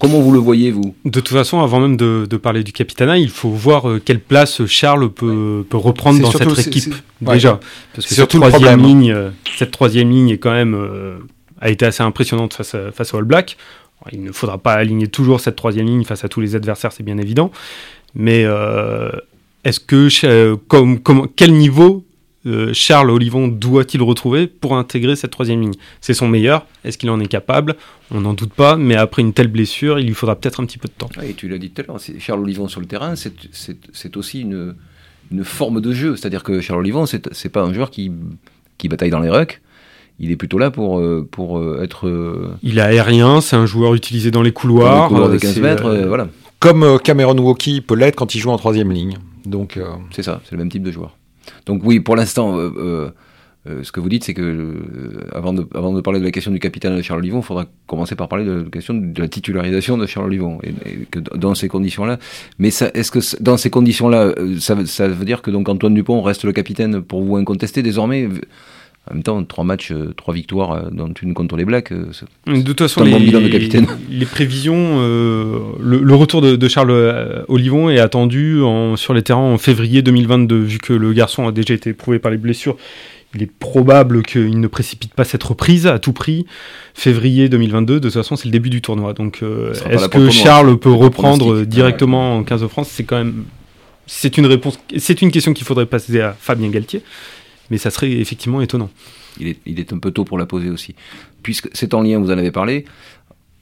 comment, 0.00 0.20
vous 0.20 0.32
le 0.32 0.38
voyez, 0.38 0.70
vous? 0.70 0.94
De 1.04 1.20
toute 1.20 1.28
façon, 1.28 1.60
avant 1.60 1.80
même 1.80 1.96
de, 1.96 2.36
parler 2.36 2.62
du 2.62 2.72
capitana, 2.72 3.18
il 3.18 3.30
faut 3.30 3.50
voir 3.50 3.88
euh, 3.88 4.02
quelle 4.04 4.20
place 4.20 4.64
Charles 4.66 5.10
peut, 5.10 5.64
peut 5.68 5.76
reprendre 5.76 6.20
dans 6.20 6.30
cette 6.30 6.66
équipe. 6.66 6.94
déjà. 7.20 7.60
Parce 7.94 8.06
que 8.06 8.14
cette 8.14 8.28
troisième, 8.28 8.82
ligne, 8.82 9.12
euh, 9.12 9.30
cette 9.56 9.70
troisième 9.70 10.10
ligne 10.10 10.30
est 10.30 10.38
quand 10.38 10.52
même, 10.52 10.74
euh, 10.74 11.18
a 11.60 11.70
été 11.70 11.86
assez 11.86 12.02
impressionnante 12.02 12.54
face, 12.54 12.74
à, 12.74 12.92
face 12.92 13.14
au 13.14 13.18
All 13.18 13.24
Black. 13.24 13.56
Il 14.12 14.22
ne 14.22 14.32
faudra 14.32 14.58
pas 14.58 14.74
aligner 14.74 15.08
toujours 15.08 15.40
cette 15.40 15.56
troisième 15.56 15.86
ligne 15.86 16.04
face 16.04 16.24
à 16.24 16.28
tous 16.28 16.40
les 16.40 16.54
adversaires, 16.54 16.92
c'est 16.92 17.02
bien 17.02 17.18
évident. 17.18 17.50
Mais 18.14 18.46
est-ce 19.64 19.80
que, 19.80 20.54
comme, 20.68 21.00
comme, 21.00 21.26
quel 21.34 21.52
niveau 21.52 22.04
euh, 22.48 22.72
Charles 22.72 23.10
Olivon 23.10 23.48
doit-il 23.48 24.02
retrouver 24.02 24.46
pour 24.46 24.76
intégrer 24.76 25.16
cette 25.16 25.30
troisième 25.30 25.60
ligne? 25.60 25.74
C'est 26.00 26.14
son 26.14 26.28
meilleur. 26.28 26.66
Est-ce 26.84 26.98
qu'il 26.98 27.10
en 27.10 27.20
est 27.20 27.26
capable? 27.26 27.76
On 28.10 28.22
n'en 28.22 28.32
doute 28.34 28.52
pas, 28.52 28.76
mais 28.76 28.96
après 28.96 29.22
une 29.22 29.32
telle 29.32 29.48
blessure, 29.48 29.98
il 29.98 30.06
lui 30.06 30.14
faudra 30.14 30.36
peut-être 30.36 30.60
un 30.60 30.66
petit 30.66 30.78
peu 30.78 30.88
de 30.88 30.94
temps. 30.94 31.10
et 31.22 31.34
tu 31.34 31.48
l'as 31.48 31.58
dit 31.58 31.70
tout 31.70 31.82
à 31.82 31.84
l'heure, 31.86 32.00
Charles 32.18 32.40
Olivon 32.40 32.68
sur 32.68 32.80
le 32.80 32.86
terrain, 32.86 33.14
c'est 33.16 34.16
aussi 34.16 34.40
une, 34.40 34.74
une, 35.30 35.44
forme 35.44 35.80
de 35.80 35.92
jeu. 35.92 36.16
C'est-à-dire 36.16 36.42
que 36.42 36.60
Charles 36.60 36.80
Olivon, 36.80 37.04
c'est 37.06 37.48
pas 37.50 37.62
un 37.62 37.72
joueur 37.72 37.90
qui, 37.90 38.10
qui 38.78 38.88
bataille 38.88 39.10
dans 39.10 39.20
les 39.20 39.30
rucks. 39.30 39.60
Il 40.20 40.32
est 40.32 40.36
plutôt 40.36 40.58
là 40.58 40.72
pour, 40.72 40.98
euh, 40.98 41.28
pour 41.30 41.58
euh, 41.58 41.80
être. 41.82 42.58
Il 42.62 42.78
est 42.78 42.82
aérien, 42.82 43.40
c'est 43.40 43.54
un 43.54 43.66
joueur 43.66 43.94
utilisé 43.94 44.30
dans 44.30 44.42
les 44.42 44.52
couloirs. 44.52 45.10
Dans 45.10 45.16
les 45.16 45.22
couloirs 45.22 45.30
des 45.30 45.38
15 45.38 45.58
mètres, 45.60 46.06
voilà. 46.06 46.28
Comme 46.60 46.98
Cameron 47.04 47.38
Walkie 47.38 47.80
peut 47.82 47.94
l'être 47.94 48.16
quand 48.16 48.34
il 48.34 48.40
joue 48.40 48.50
en 48.50 48.56
troisième 48.56 48.90
ligne. 48.90 49.18
Donc 49.44 49.78
c'est 50.10 50.22
ça, 50.22 50.40
c'est 50.44 50.52
le 50.52 50.58
même 50.58 50.70
type 50.70 50.82
de 50.82 50.90
joueur. 50.90 51.17
Donc 51.66 51.82
oui, 51.84 52.00
pour 52.00 52.16
l'instant, 52.16 52.58
euh, 52.58 52.70
euh, 52.76 53.10
euh, 53.68 53.82
ce 53.82 53.92
que 53.92 54.00
vous 54.00 54.08
dites, 54.08 54.24
c'est 54.24 54.34
que 54.34 54.66
avant, 55.34 55.52
de, 55.52 55.62
parler 56.00 56.20
de 56.20 56.24
la 56.24 56.30
question 56.30 56.50
du 56.50 56.58
capitaine 56.58 56.96
de 56.96 57.02
Charles 57.02 57.20
Olivon, 57.20 57.40
il 57.40 57.44
faudra 57.44 57.66
commencer 57.86 58.14
par 58.14 58.28
parler 58.28 58.44
de 58.44 58.62
la 58.64 58.70
question 58.70 58.94
de 58.94 59.20
la 59.20 59.28
titularisation 59.28 59.98
de 59.98 60.06
Charles 60.06 60.26
Olivon. 60.26 60.58
Et, 60.62 61.06
que 61.10 61.18
dans 61.18 61.54
ces 61.54 61.68
conditions-là, 61.68 62.18
mais 62.58 62.68
est-ce 62.68 63.10
que 63.10 63.42
dans 63.42 63.56
ces 63.56 63.70
conditions-là, 63.70 64.34
ça, 64.58 64.76
ça, 64.86 65.08
veut 65.08 65.24
dire 65.24 65.42
que 65.42 65.50
donc 65.50 65.68
Antoine 65.68 65.94
Dupont 65.94 66.22
reste 66.22 66.44
le 66.44 66.52
capitaine 66.52 67.02
pour 67.02 67.22
vous 67.22 67.36
incontesté 67.36 67.82
désormais? 67.82 68.28
En 69.10 69.14
même 69.14 69.22
temps, 69.22 69.42
trois 69.44 69.64
matchs, 69.64 69.92
trois 70.16 70.34
victoires, 70.34 70.90
dont 70.90 71.12
une 71.22 71.34
contre 71.34 71.56
les 71.56 71.64
Blacks. 71.64 71.92
De 71.92 72.62
toute 72.62 72.78
façon, 72.78 73.04
les, 73.04 73.30
de 73.30 73.48
capitaine. 73.48 73.86
les 74.10 74.26
prévisions, 74.26 74.98
le, 75.00 76.14
retour 76.14 76.40
de, 76.42 76.68
Charles 76.68 77.44
Olivon 77.48 77.90
est 77.90 77.98
attendu 77.98 78.62
en, 78.62 78.96
sur 78.96 79.14
les 79.14 79.22
terrains 79.22 79.40
en 79.40 79.58
février 79.58 80.02
2022, 80.02 80.58
vu 80.58 80.78
que 80.78 80.92
le 80.92 81.12
garçon 81.12 81.46
a 81.48 81.52
déjà 81.52 81.74
été 81.74 81.90
éprouvé 81.90 82.18
par 82.18 82.30
les 82.30 82.38
blessures 82.38 82.76
il 83.34 83.42
est 83.42 83.50
probable 83.50 84.22
qu'il 84.22 84.58
ne 84.58 84.66
précipite 84.66 85.12
pas 85.12 85.24
cette 85.24 85.42
reprise 85.42 85.86
à 85.86 85.98
tout 85.98 86.12
prix. 86.12 86.46
Février 86.94 87.48
2022, 87.48 87.94
de 87.94 88.08
toute 88.08 88.12
façon, 88.14 88.36
c'est 88.36 88.46
le 88.46 88.52
début 88.52 88.70
du 88.70 88.80
tournoi. 88.80 89.12
Donc, 89.12 89.40
euh, 89.42 89.74
est-ce 89.90 90.08
que 90.08 90.30
Charles 90.30 90.78
peut 90.78 90.92
reprendre 90.92 91.62
directement 91.62 92.36
en 92.38 92.42
15 92.42 92.62
de 92.62 92.66
France? 92.68 92.88
C'est 92.90 93.04
quand 93.04 93.18
même, 93.18 93.44
c'est 94.06 94.38
une 94.38 94.46
réponse, 94.46 94.78
c'est 94.96 95.20
une 95.20 95.30
question 95.30 95.52
qu'il 95.52 95.66
faudrait 95.66 95.86
passer 95.86 96.20
à 96.20 96.34
Fabien 96.38 96.70
Galtier, 96.70 97.02
mais 97.70 97.78
ça 97.78 97.90
serait 97.90 98.10
effectivement 98.12 98.60
étonnant. 98.60 98.90
Il 99.40 99.48
est, 99.48 99.58
il 99.66 99.80
est 99.80 99.92
un 99.92 99.98
peu 99.98 100.10
tôt 100.10 100.24
pour 100.24 100.38
la 100.38 100.46
poser 100.46 100.70
aussi, 100.70 100.94
puisque 101.42 101.68
c'est 101.72 101.94
en 101.94 102.02
lien, 102.02 102.18
vous 102.18 102.30
en 102.30 102.38
avez 102.38 102.50
parlé. 102.50 102.84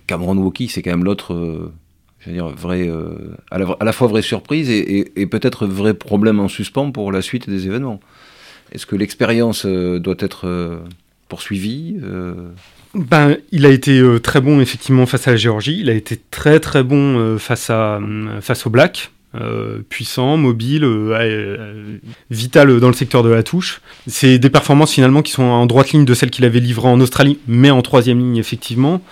Cameron 0.07 0.37
Woki, 0.37 0.69
c'est 0.69 0.83
quand 0.83 0.91
même 0.91 1.05
l'autre. 1.05 1.35
Euh, 1.35 1.73
je 2.21 2.31
veux 2.31 2.37
dire, 2.37 2.49
vrai, 2.49 2.89
euh, 2.89 3.37
à, 3.51 3.59
la, 3.59 3.93
fois 3.93 4.09
vraie 4.09 4.23
surprise 4.23 4.69
et, 4.71 5.13
et 5.21 5.27
peut-être 5.27 5.67
vrai 5.67 5.95
problème 5.95 6.41
en 6.41 6.49
suspens 6.49 6.91
pour 6.91 7.13
la 7.13 7.23
suite 7.23 7.49
des 7.49 7.67
événements. 7.67 8.01
Est-ce 8.73 8.87
que 8.87 8.97
l'expérience 8.97 9.65
euh, 9.65 10.01
doit 10.01 10.17
être 10.19 10.81
poursuivie 11.29 11.97
ben, 12.95 13.37
il 13.53 13.67
a 13.67 13.69
été 13.69 14.03
très 14.23 14.41
bon 14.41 14.59
effectivement 14.59 15.05
face 15.05 15.29
à 15.29 15.33
la 15.33 15.37
Géorgie. 15.37 15.81
Il 15.81 15.91
a 15.91 15.93
été 15.93 16.19
très 16.31 16.61
très 16.61 16.83
bon 16.83 17.37
face 17.39 17.69
à 17.69 18.01
face 18.41 18.67
au 18.67 18.71
Black. 18.71 19.11
Puissant, 19.89 20.37
mobile, 20.37 20.87
vital 22.31 22.81
dans 22.81 22.89
le 22.89 22.95
secteur 22.95 23.23
de 23.23 23.29
la 23.29 23.43
touche. 23.43 23.81
C'est 24.07 24.39
des 24.39 24.51
performances 24.51 24.93
finalement 24.93 25.23
qui 25.23 25.33
sont 25.33 25.43
en 25.43 25.67
droite 25.67 25.93
ligne 25.93 26.05
de 26.05 26.15
celles 26.15 26.31
qu'il 26.31 26.45
avait 26.45 26.61
livrées 26.61 26.89
en 26.89 27.01
Australie, 27.01 27.39
mais 27.47 27.71
en 27.71 27.83
troisième 27.83 28.19
ligne 28.19 28.39
effectivement. 28.39 29.03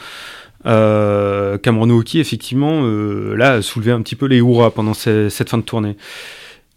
Cameron 0.64 1.90
Hockey 1.90 2.18
effectivement 2.20 2.83
là 3.35 3.55
a 3.55 3.62
soulevé 3.62 3.92
un 3.92 4.00
petit 4.00 4.16
peu 4.16 4.27
les 4.27 4.38
hurrahs 4.38 4.70
pendant 4.70 4.94
cette 4.94 5.48
fin 5.48 5.59
de 5.59 5.62
tournée. 5.62 5.96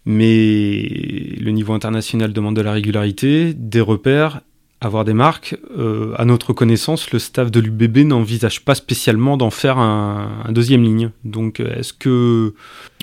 Mais 0.04 0.82
le 1.38 1.50
niveau 1.50 1.72
international 1.74 2.32
demande 2.32 2.56
de 2.56 2.62
la 2.62 2.72
régularité, 2.72 3.52
des 3.54 3.80
repères, 3.80 4.40
avoir 4.80 5.04
des 5.04 5.12
marques. 5.12 5.56
Euh, 5.76 6.14
à 6.16 6.24
notre 6.24 6.52
connaissance, 6.52 7.10
le 7.10 7.18
staff 7.18 7.50
de 7.50 7.60
l'UBB 7.60 7.98
n'envisage 8.06 8.64
pas 8.64 8.74
spécialement 8.74 9.36
d'en 9.36 9.50
faire 9.50 9.78
un, 9.78 10.44
deuxième 10.50 10.82
ligne. 10.82 11.10
Donc, 11.24 11.60
est-ce 11.60 11.92
que... 11.92 12.54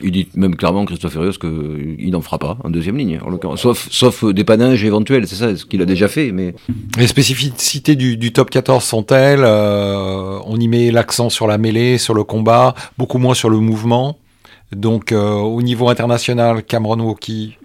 Il 0.01 0.11
dit 0.11 0.27
même 0.35 0.55
clairement, 0.55 0.85
Christophe 0.85 1.13
Furios, 1.13 1.33
qu'il 1.33 2.11
n'en 2.11 2.21
fera 2.21 2.39
pas 2.39 2.57
un 2.63 2.69
deuxième 2.69 2.97
ligne, 2.97 3.19
en 3.21 3.55
sauf, 3.55 3.87
sauf 3.91 4.23
dépannage 4.25 4.83
éventuel, 4.83 5.27
c'est 5.27 5.35
ça, 5.35 5.55
ce 5.55 5.65
qu'il 5.65 5.81
a 5.81 5.85
déjà 5.85 6.07
fait. 6.07 6.31
Mais... 6.31 6.55
Les 6.97 7.07
spécificités 7.07 7.95
du, 7.95 8.31
top 8.31 8.49
14 8.49 8.83
sont-elles 8.83 9.43
euh, 9.43 10.39
On 10.45 10.59
y 10.59 10.67
met 10.67 10.91
l'accent 10.91 11.29
sur 11.29 11.47
la 11.47 11.57
mêlée, 11.57 11.97
sur 11.97 12.13
le 12.13 12.23
combat, 12.23 12.75
beaucoup 12.97 13.17
moins 13.17 13.33
sur 13.33 13.49
le 13.49 13.59
mouvement 13.59 14.17
donc 14.71 15.11
euh, 15.11 15.31
au 15.33 15.61
niveau 15.61 15.89
international, 15.89 16.63
Cameron 16.63 16.99
Walkie 16.99 17.57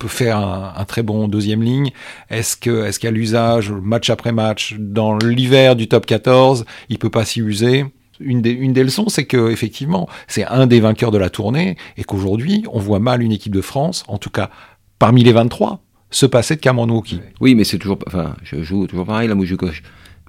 peut 0.00 0.08
faire 0.08 0.38
un, 0.38 0.84
très 0.86 1.02
bon 1.02 1.28
deuxième 1.28 1.62
ligne. 1.62 1.90
Est-ce 2.30 2.56
que 2.56 2.86
est-ce 2.86 2.98
qu'à 2.98 3.12
l'usage 3.12 3.70
match 3.70 4.10
après 4.10 4.32
match 4.32 4.74
dans 4.78 5.16
l'hiver 5.18 5.76
du 5.76 5.86
top 5.86 6.06
14, 6.06 6.64
il 6.88 6.98
peut 6.98 7.10
pas 7.10 7.24
s'y 7.24 7.40
user? 7.40 7.84
Une 8.18 8.42
des, 8.42 8.84
leçons, 8.84 9.08
c'est 9.08 9.24
que 9.24 9.50
effectivement, 9.50 10.08
c'est 10.26 10.44
un 10.44 10.66
des 10.66 10.80
vainqueurs 10.80 11.10
de 11.10 11.16
la 11.16 11.30
tournée 11.30 11.76
et 11.96 12.04
qu'aujourd'hui, 12.04 12.64
on 12.70 12.78
voit 12.78 12.98
mal 12.98 13.22
une 13.22 13.32
équipe 13.32 13.54
de 13.54 13.62
France, 13.62 14.04
en 14.08 14.18
tout 14.18 14.28
cas 14.28 14.50
parmi 14.98 15.22
les 15.22 15.32
23, 15.32 15.80
se 16.10 16.26
passer 16.26 16.56
de 16.56 16.60
Cameron 16.60 16.88
Walkie. 16.90 17.20
Oui, 17.40 17.54
mais 17.54 17.64
c'est 17.64 17.78
toujours, 17.78 17.98
enfin, 18.06 18.36
je 18.42 18.62
joue 18.62 18.86
toujours 18.86 19.06
pareil 19.06 19.28
la 19.28 19.34
mouche 19.34 19.54
coche. 19.56 19.82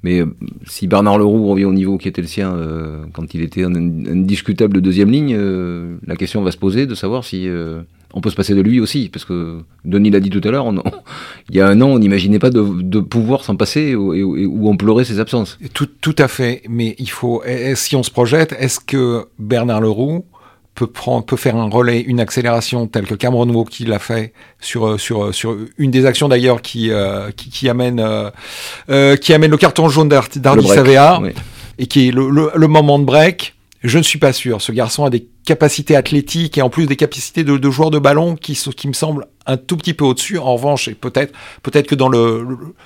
Mais 0.03 0.19
euh, 0.19 0.25
si 0.65 0.87
Bernard 0.87 1.17
Leroux 1.17 1.47
revient 1.47 1.65
au 1.65 1.73
niveau 1.73 1.97
qui 1.97 2.07
était 2.07 2.21
le 2.21 2.27
sien 2.27 2.53
euh, 2.53 3.03
quand 3.13 3.33
il 3.33 3.41
était 3.41 3.63
un 3.63 3.75
indiscutable 3.75 4.81
deuxième 4.81 5.11
ligne, 5.11 5.35
euh, 5.37 5.97
la 6.05 6.15
question 6.15 6.41
va 6.41 6.51
se 6.51 6.57
poser 6.57 6.85
de 6.85 6.95
savoir 6.95 7.23
si 7.23 7.47
on 8.13 8.19
peut 8.19 8.29
se 8.29 8.35
passer 8.35 8.55
de 8.55 8.61
lui 8.61 8.79
aussi. 8.79 9.09
Parce 9.09 9.25
que 9.25 9.59
Denis 9.85 10.09
l'a 10.09 10.19
dit 10.19 10.29
tout 10.29 10.41
à 10.43 10.51
l'heure, 10.51 10.71
il 11.49 11.55
y 11.55 11.61
a 11.61 11.67
un 11.67 11.79
an, 11.81 11.87
on 11.87 11.99
n'imaginait 11.99 12.39
pas 12.39 12.49
de, 12.49 12.99
pouvoir 12.99 13.43
s'en 13.43 13.55
passer 13.55 13.95
ou, 13.95 14.69
on 14.69 14.77
pleurait 14.77 15.05
ses 15.05 15.19
absences. 15.19 15.57
Tout, 15.73 15.87
tout 16.01 16.15
à 16.17 16.27
fait. 16.27 16.63
Mais 16.69 16.95
il 16.97 17.09
faut, 17.09 17.43
si 17.75 17.95
on 17.95 18.03
se 18.03 18.11
projette, 18.11 18.55
est-ce 18.59 18.79
que 18.79 19.25
Bernard 19.39 19.81
Leroux 19.81 20.25
peut, 20.81 20.87
prendre, 20.87 21.23
peut 21.23 21.35
faire 21.35 21.55
un 21.55 21.69
relais, 21.69 22.01
une 22.01 22.19
accélération 22.19 22.87
telle 22.87 23.05
que 23.05 23.13
Cameron 23.13 23.47
Wauquiez 23.49 23.85
l'a 23.85 23.99
fait 23.99 24.33
sur, 24.59 24.87
euh, 24.87 24.97
sur, 24.97 25.25
euh, 25.25 25.31
sur 25.31 25.55
une 25.77 25.91
des 25.91 26.07
actions 26.07 26.27
d'ailleurs 26.27 26.63
qui, 26.63 26.89
euh, 26.89 27.29
qui, 27.29 27.51
qui, 27.51 27.69
amène, 27.69 27.99
euh, 27.99 29.15
qui 29.15 29.31
amène 29.31 29.51
le 29.51 29.57
carton 29.57 29.89
jaune 29.89 30.09
d'Ardi 30.09 30.67
Savea 30.67 31.21
et 31.77 31.85
qui 31.85 32.07
est 32.07 32.11
le, 32.11 32.51
le, 32.55 32.67
moment 32.67 32.97
de 32.97 33.05
break. 33.05 33.53
Je 33.83 33.99
ne 33.99 34.03
suis 34.03 34.17
pas 34.17 34.33
sûr. 34.33 34.59
Ce 34.59 34.71
garçon 34.71 35.05
a 35.05 35.11
des 35.11 35.27
capacités 35.45 35.95
athlétiques 35.95 36.57
et 36.57 36.61
en 36.61 36.69
plus 36.69 36.85
des 36.85 36.95
capacités 36.95 37.43
de, 37.43 37.57
de 37.57 37.69
joueur 37.69 37.91
de 37.91 37.99
ballon 37.99 38.35
qui, 38.35 38.53
qui 38.53 38.87
me 38.87 38.93
semblent 38.93 39.25
un 39.47 39.57
tout 39.57 39.75
petit 39.75 39.93
peu 39.93 40.05
au-dessus. 40.05 40.37
En 40.37 40.53
revanche, 40.53 40.87
et 40.87 40.93
peut-être 40.93 41.33
peut-être 41.63 41.87
que 41.87 41.95
dans 41.95 42.09
le, 42.09 42.45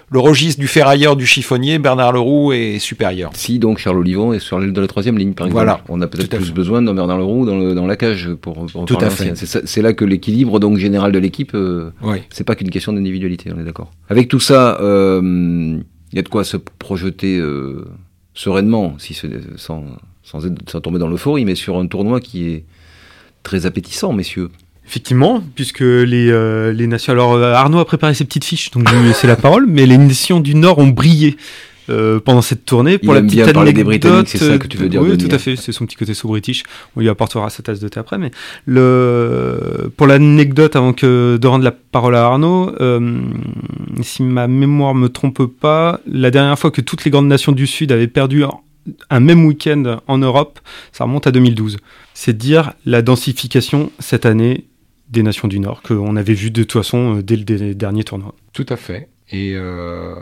le, 0.09 0.19
registre 0.19 0.59
du 0.59 0.67
ferrailleur, 0.67 1.15
du 1.15 1.25
chiffonnier, 1.25 1.79
Bernard 1.79 2.13
Leroux 2.13 2.53
est 2.53 2.79
supérieur. 2.79 3.31
Si 3.33 3.59
donc 3.59 3.77
Charles 3.77 3.97
Olivon 3.97 4.33
est 4.33 4.39
sur 4.39 4.59
la 4.59 4.87
troisième 4.87 5.17
ligne, 5.17 5.33
par 5.33 5.47
exemple. 5.47 5.65
Voilà. 5.65 5.81
On 5.89 6.01
a 6.01 6.07
peut-être 6.07 6.37
plus 6.37 6.53
besoin 6.53 6.81
de 6.81 6.91
Bernard 6.91 7.17
Leroux 7.17 7.45
dans, 7.45 7.73
dans 7.73 7.87
la 7.87 7.97
cage 7.97 8.33
pour, 8.41 8.65
pour 8.67 8.85
Tout 8.85 8.97
à 9.01 9.09
fait. 9.09 9.33
C'est 9.35 9.81
là 9.81 9.93
que 9.93 10.05
l'équilibre 10.05 10.59
donc 10.59 10.77
général 10.77 11.11
de 11.11 11.19
l'équipe, 11.19 11.53
euh, 11.55 11.91
c'est 12.29 12.43
pas 12.43 12.55
qu'une 12.55 12.69
question 12.69 12.93
d'individualité, 12.93 13.51
on 13.55 13.59
est 13.59 13.65
d'accord. 13.65 13.91
Avec 14.09 14.27
tout 14.27 14.39
ça, 14.39 14.77
il 14.79 14.85
euh, 14.85 15.79
y 16.13 16.19
a 16.19 16.21
de 16.21 16.29
quoi 16.29 16.43
se 16.43 16.57
projeter 16.57 17.37
euh, 17.37 17.85
sereinement, 18.33 18.95
si 18.97 19.17
sans 19.57 19.83
sans, 20.25 20.41
sans 20.67 20.81
tomber 20.81 20.99
dans 20.99 21.07
l'euphorie, 21.07 21.45
mais 21.45 21.55
sur 21.55 21.77
un 21.77 21.88
tournoi 21.88 22.19
qui 22.19 22.47
est 22.49 22.65
très 23.43 23.65
appétissant, 23.65 24.11
messieurs. 24.11 24.49
Effectivement, 24.88 25.41
puisque 25.55 25.79
les, 25.79 26.29
euh, 26.29 26.71
les 26.71 26.88
nations. 26.88 27.13
Alors, 27.13 27.33
euh, 27.33 27.53
Arnaud 27.53 27.79
a 27.79 27.85
préparé 27.85 28.13
ses 28.13 28.25
petites 28.25 28.43
fiches, 28.43 28.71
donc 28.71 28.88
je 28.89 28.95
lui 28.95 29.07
laisser 29.07 29.25
la 29.25 29.35
parole, 29.35 29.65
mais 29.67 29.85
les 29.85 29.97
nations 29.97 30.39
du 30.39 30.55
Nord 30.55 30.79
ont 30.79 30.88
brillé. 30.88 31.38
Euh, 31.88 32.19
pendant 32.19 32.41
cette 32.41 32.65
tournée. 32.65 32.97
Pour 32.97 33.13
la 33.13 33.21
petite 33.21 33.43
bien 33.43 33.53
parler 33.53 33.71
des 33.71 33.83
Britanniques, 33.83 34.29
c'est 34.29 34.39
ça 34.39 34.57
que 34.57 34.65
tu 34.65 34.75
veux 34.75 34.89
dire 34.89 35.03
Oui, 35.03 35.19
tout 35.19 35.27
à 35.29 35.38
fait. 35.38 35.55
C'est 35.55 35.71
son 35.71 35.85
petit 35.85 35.95
côté 35.95 36.15
sous 36.15 36.27
british. 36.27 36.63
On 36.95 36.99
lui 36.99 37.09
apportera 37.09 37.51
sa 37.51 37.61
tasse 37.61 37.79
de 37.79 37.88
thé 37.88 37.99
après. 37.99 38.17
Mais 38.17 38.31
le 38.65 39.91
pour 39.95 40.07
l'anecdote, 40.07 40.75
avant 40.75 40.93
que 40.93 41.38
de 41.39 41.47
rendre 41.47 41.63
la 41.63 41.71
parole 41.71 42.15
à 42.15 42.25
Arnaud, 42.25 42.71
euh, 42.81 43.21
si 44.01 44.23
ma 44.23 44.47
mémoire 44.47 44.95
me 44.95 45.09
trompe 45.09 45.45
pas, 45.45 45.99
la 46.07 46.31
dernière 46.31 46.57
fois 46.57 46.71
que 46.71 46.81
toutes 46.81 47.05
les 47.05 47.11
grandes 47.11 47.27
nations 47.27 47.51
du 47.51 47.67
Sud 47.67 47.91
avaient 47.91 48.07
perdu 48.07 48.43
un 49.10 49.19
même 49.19 49.45
week-end 49.45 50.00
en 50.08 50.17
Europe, 50.17 50.60
ça 50.91 51.06
remonte 51.06 51.28
à 51.28 51.32
2012. 51.32 51.78
C'est 52.13 52.38
dire 52.38 52.74
la 52.86 53.02
densification 53.02 53.91
cette 54.00 54.26
année 54.26 54.65
des 55.10 55.24
nations 55.24 55.48
du 55.48 55.60
Nord, 55.60 55.82
qu'on 55.82 56.15
avait 56.15 56.34
vu 56.34 56.52
de 56.52 56.63
toute 56.63 56.71
façon 56.71 57.17
euh, 57.17 57.24
dès 57.24 57.36
le 57.36 57.74
dernier 57.74 58.04
tournoi. 58.04 58.34
Tout 58.54 58.65
à 58.69 58.76
fait. 58.76 59.10
Et 59.32 59.54
euh, 59.56 60.13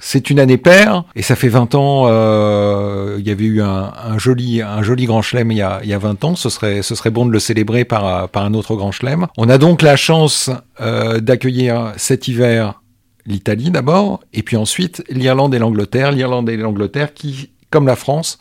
c'est 0.00 0.30
une 0.30 0.40
année 0.40 0.56
paire, 0.56 1.04
et 1.14 1.22
ça 1.22 1.36
fait 1.36 1.48
20 1.48 1.76
ans, 1.76 2.06
euh, 2.08 3.16
il 3.20 3.26
y 3.26 3.30
avait 3.30 3.44
eu 3.44 3.62
un, 3.62 4.18
joli, 4.18 4.62
un 4.62 4.82
joli 4.82 5.06
grand 5.06 5.22
chelem 5.22 5.52
il 5.52 5.58
y, 5.58 5.62
a, 5.62 5.80
y 5.84 5.92
a 5.92 5.98
20 5.98 6.24
ans, 6.24 6.34
ce 6.34 6.48
serait, 6.48 6.82
ce 6.82 6.96
serait 6.96 7.10
bon 7.10 7.24
de 7.24 7.30
le 7.30 7.38
célébrer 7.38 7.84
par, 7.84 8.28
par 8.28 8.44
un 8.44 8.54
autre 8.54 8.74
grand 8.74 8.90
chelem. 8.90 9.28
On 9.36 9.48
a 9.48 9.58
donc 9.58 9.80
la 9.80 9.94
chance 9.94 10.50
d'accueillir 10.80 11.92
cet 11.98 12.26
hiver 12.26 12.82
l'Italie 13.26 13.70
d'abord, 13.70 14.20
et 14.32 14.42
puis 14.42 14.56
ensuite 14.56 15.04
l'Irlande 15.08 15.54
et 15.54 15.60
l'Angleterre, 15.60 16.10
l'Irlande 16.10 16.48
et 16.48 16.56
l'Angleterre 16.56 17.14
qui 17.14 17.50
comme 17.70 17.86
la 17.86 17.96
France, 17.96 18.38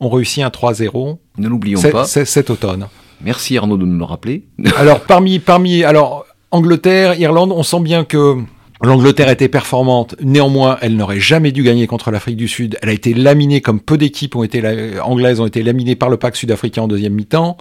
ont 0.00 0.08
réussi 0.08 0.42
un 0.42 0.48
3-0. 0.48 1.18
Ne 1.38 1.48
l'oublions 1.48 1.80
pas. 1.82 2.04
Cet 2.04 2.50
automne. 2.50 2.88
Merci 3.22 3.56
Arnaud 3.56 3.78
de 3.78 3.86
nous 3.86 3.98
le 3.98 4.04
rappeler. 4.04 4.46
alors 4.76 5.00
parmi 5.00 5.38
parmi 5.38 5.84
alors 5.84 6.26
Angleterre, 6.50 7.18
Irlande, 7.18 7.52
on 7.52 7.62
sent 7.62 7.80
bien 7.80 8.04
que 8.04 8.36
L'Angleterre 8.82 9.30
était 9.30 9.48
performante, 9.48 10.14
néanmoins, 10.20 10.76
elle 10.82 10.96
n'aurait 10.96 11.18
jamais 11.18 11.50
dû 11.50 11.62
gagner 11.62 11.86
contre 11.86 12.10
l'Afrique 12.10 12.36
du 12.36 12.46
Sud. 12.46 12.76
Elle 12.82 12.90
a 12.90 12.92
été 12.92 13.14
laminée, 13.14 13.62
comme 13.62 13.80
peu 13.80 13.96
d'équipes 13.96 14.36
ont 14.36 14.42
été 14.42 14.62
anglaises 15.00 15.40
ont 15.40 15.46
été 15.46 15.62
laminées 15.62 15.96
par 15.96 16.10
le 16.10 16.18
pack 16.18 16.36
sud-africain 16.36 16.82
en 16.82 16.88
deuxième 16.88 17.14
mi-temps. 17.14 17.56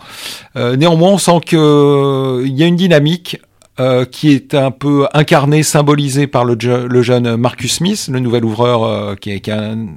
Euh, 0.58 0.75
néanmoins, 0.75 1.12
on 1.12 1.17
sent 1.17 1.39
que 1.45 1.56
euh, 1.56 2.45
il 2.45 2.58
y 2.58 2.63
a 2.63 2.65
une 2.65 2.75
dynamique 2.75 3.39
euh, 3.80 4.04
qui 4.04 4.34
est 4.34 4.54
un 4.56 4.71
peu 4.71 5.08
incarnée, 5.13 5.63
symbolisée 5.63 6.28
par 6.28 6.43
le, 6.43 6.58
le, 6.86 7.01
jeune 7.01 7.38
Marcus 7.38 7.75
Smith, 7.75 8.10
le 8.12 8.19
nouvel 8.19 8.43
ouvreur 8.43 9.17
qui, 9.17 9.32
est, 9.32 9.39
qui 9.39 9.51
a 9.51 9.71
un 9.71 9.88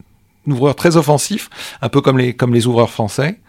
ouvreur 0.52 0.74
très 0.74 0.96
offensif, 0.96 1.50
un 1.82 1.88
peu 1.88 2.00
comme 2.00 2.18
les, 2.18 2.34
comme 2.34 2.54
les 2.54 2.66
ouvreurs 2.66 2.90
français. 2.90 3.40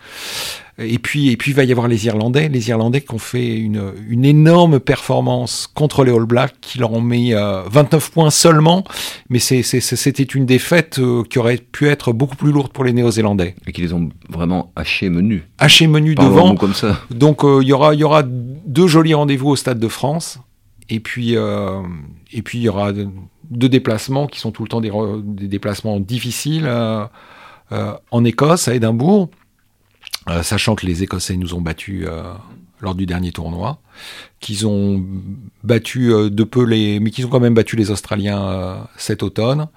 Et 0.82 0.98
puis, 0.98 1.30
et 1.30 1.36
puis, 1.36 1.52
il 1.52 1.54
va 1.56 1.66
y 1.66 1.72
avoir 1.72 1.90
les 1.90 2.06
Irlandais, 2.06 2.48
les 2.48 2.70
Irlandais 2.70 3.02
qui 3.02 3.14
ont 3.14 3.20
fait 3.20 3.58
une, 3.58 3.92
une 4.08 4.24
énorme 4.24 4.80
performance 4.80 5.70
contre 5.74 6.06
les 6.06 6.12
All 6.12 6.26
Blacks, 6.26 6.56
qui 6.62 6.80
leur 6.80 6.94
ont 6.94 7.02
mis 7.02 7.34
29 7.34 8.12
points 8.12 8.30
seulement, 8.30 8.86
mais 9.30 9.40
c'était 9.40 10.24
une 10.24 10.46
défaite 10.46 11.02
qui 11.30 11.40
aurait 11.40 11.58
pu 11.58 11.90
être 11.90 12.14
beaucoup 12.14 12.38
plus 12.38 12.54
lourde 12.54 12.72
pour 12.72 12.86
les 12.86 12.94
Néo-Zélandais. 12.94 13.56
Et 13.68 13.74
qui 13.74 13.82
les 13.82 13.94
ont 13.94 14.10
vraiment 14.30 14.72
hachés 14.78 15.10
menus. 15.10 15.44
Hachés 15.58 15.88
menus 15.88 16.16
devant. 16.16 16.56
Comme 16.56 16.74
ça. 16.74 17.02
Donc, 17.12 17.42
il 17.44 17.68
y 17.68 17.74
aura, 17.74 17.94
y 17.94 18.04
aura 18.06 18.24
deux 18.24 18.88
jolis 18.88 19.14
rendez-vous 19.14 19.50
au 19.50 19.56
Stade 19.58 19.80
de 19.80 19.88
France. 19.90 20.40
Et 20.88 21.02
puis, 21.02 21.36
et 21.36 22.42
puis 22.42 22.60
il 22.60 22.62
y 22.62 22.70
aura 22.70 22.94
deux 23.50 23.70
déplacements 23.70 24.28
qui 24.28 24.40
sont 24.40 24.52
tout 24.52 24.64
le 24.64 24.70
temps 24.70 24.82
des, 24.82 24.92
déplacements 25.48 26.00
difficiles 26.00 26.70
en 27.70 28.26
Écosse, 28.26 28.68
à 28.68 28.76
Édimbourg. 28.76 29.30
Euh, 30.30 30.44
sachant 30.44 30.76
que 30.76 30.86
les 30.86 31.02
Écossais 31.04 31.38
nous 31.38 31.56
ont 31.56 31.62
battus 31.62 32.06
euh, 32.08 32.34
lors 32.82 32.94
du 32.94 33.06
dernier 33.06 33.32
tournoi, 33.32 33.80
qu'ils 34.40 34.68
ont 34.68 35.04
battu 35.64 36.14
euh, 36.14 36.30
de 36.30 36.44
peu 36.44 36.64
les, 36.64 37.00
mais 37.00 37.10
qu'ils 37.10 37.26
ont 37.26 37.30
quand 37.30 37.40
même 37.40 37.54
battu 37.54 37.76
les 37.76 37.90
Australiens 37.90 38.88
cet 38.98 39.24
automne. 39.24 39.68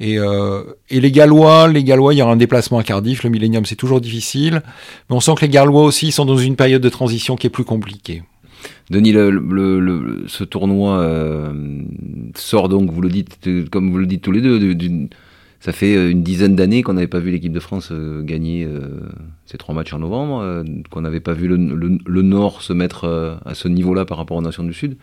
Et, 0.00 0.16
et, 0.16 1.00
les 1.00 1.12
Gallois, 1.12 1.68
les 1.68 1.84
Gallois, 1.84 2.12
il 2.12 2.16
y 2.16 2.22
aura 2.22 2.32
un 2.32 2.36
déplacement 2.36 2.78
à 2.78 2.82
Cardiff. 2.82 3.22
Le 3.22 3.30
Millennium, 3.30 3.64
c'est 3.64 3.76
toujours 3.76 4.00
difficile, 4.00 4.62
mais 5.08 5.14
on 5.14 5.20
sent 5.20 5.34
que 5.36 5.42
les 5.42 5.48
Gallois 5.48 5.84
aussi 5.84 6.10
sont 6.10 6.24
dans 6.24 6.38
une 6.38 6.56
période 6.56 6.82
de 6.82 6.88
transition 6.88 7.36
qui 7.36 7.46
est 7.46 7.50
plus 7.50 7.62
compliquée. 7.62 8.24
Denis, 8.92 9.12
le, 9.12 10.24
ce 10.26 10.44
tournoi 10.44 11.52
sort 12.34 12.68
donc, 12.68 12.90
vous 12.90 13.00
le 13.00 13.08
dites, 13.08 13.38
comme 13.70 13.90
vous 13.90 13.98
le 13.98 14.06
dites 14.06 14.22
tous 14.22 14.32
les 14.32 14.40
deux, 14.40 14.58
ça 15.62 15.70
fait 15.70 15.96
euh, 15.96 16.10
une 16.10 16.24
dizaine 16.24 16.56
d'années 16.56 16.82
qu'on 16.82 16.94
n'avait 16.94 17.06
pas 17.06 17.20
vu 17.20 17.30
l'équipe 17.30 17.52
de 17.52 17.60
France 17.60 17.90
euh, 17.92 18.22
gagner 18.22 18.64
euh, 18.64 18.98
ces 19.46 19.58
trois 19.58 19.76
matchs 19.76 19.94
en 19.94 20.00
novembre, 20.00 20.64
qu'on 20.90 21.02
n'avait 21.02 21.20
pas 21.20 21.34
vu 21.34 21.46
le, 21.46 22.22
Nord 22.22 22.62
se 22.62 22.72
mettre 22.72 23.38
à 23.44 23.54
ce 23.54 23.68
niveau-là 23.68 24.04
par 24.04 24.18
rapport 24.18 24.36
aux 24.36 24.42
nations 24.42 24.64
du 24.64 24.72
Sud. 24.72 24.96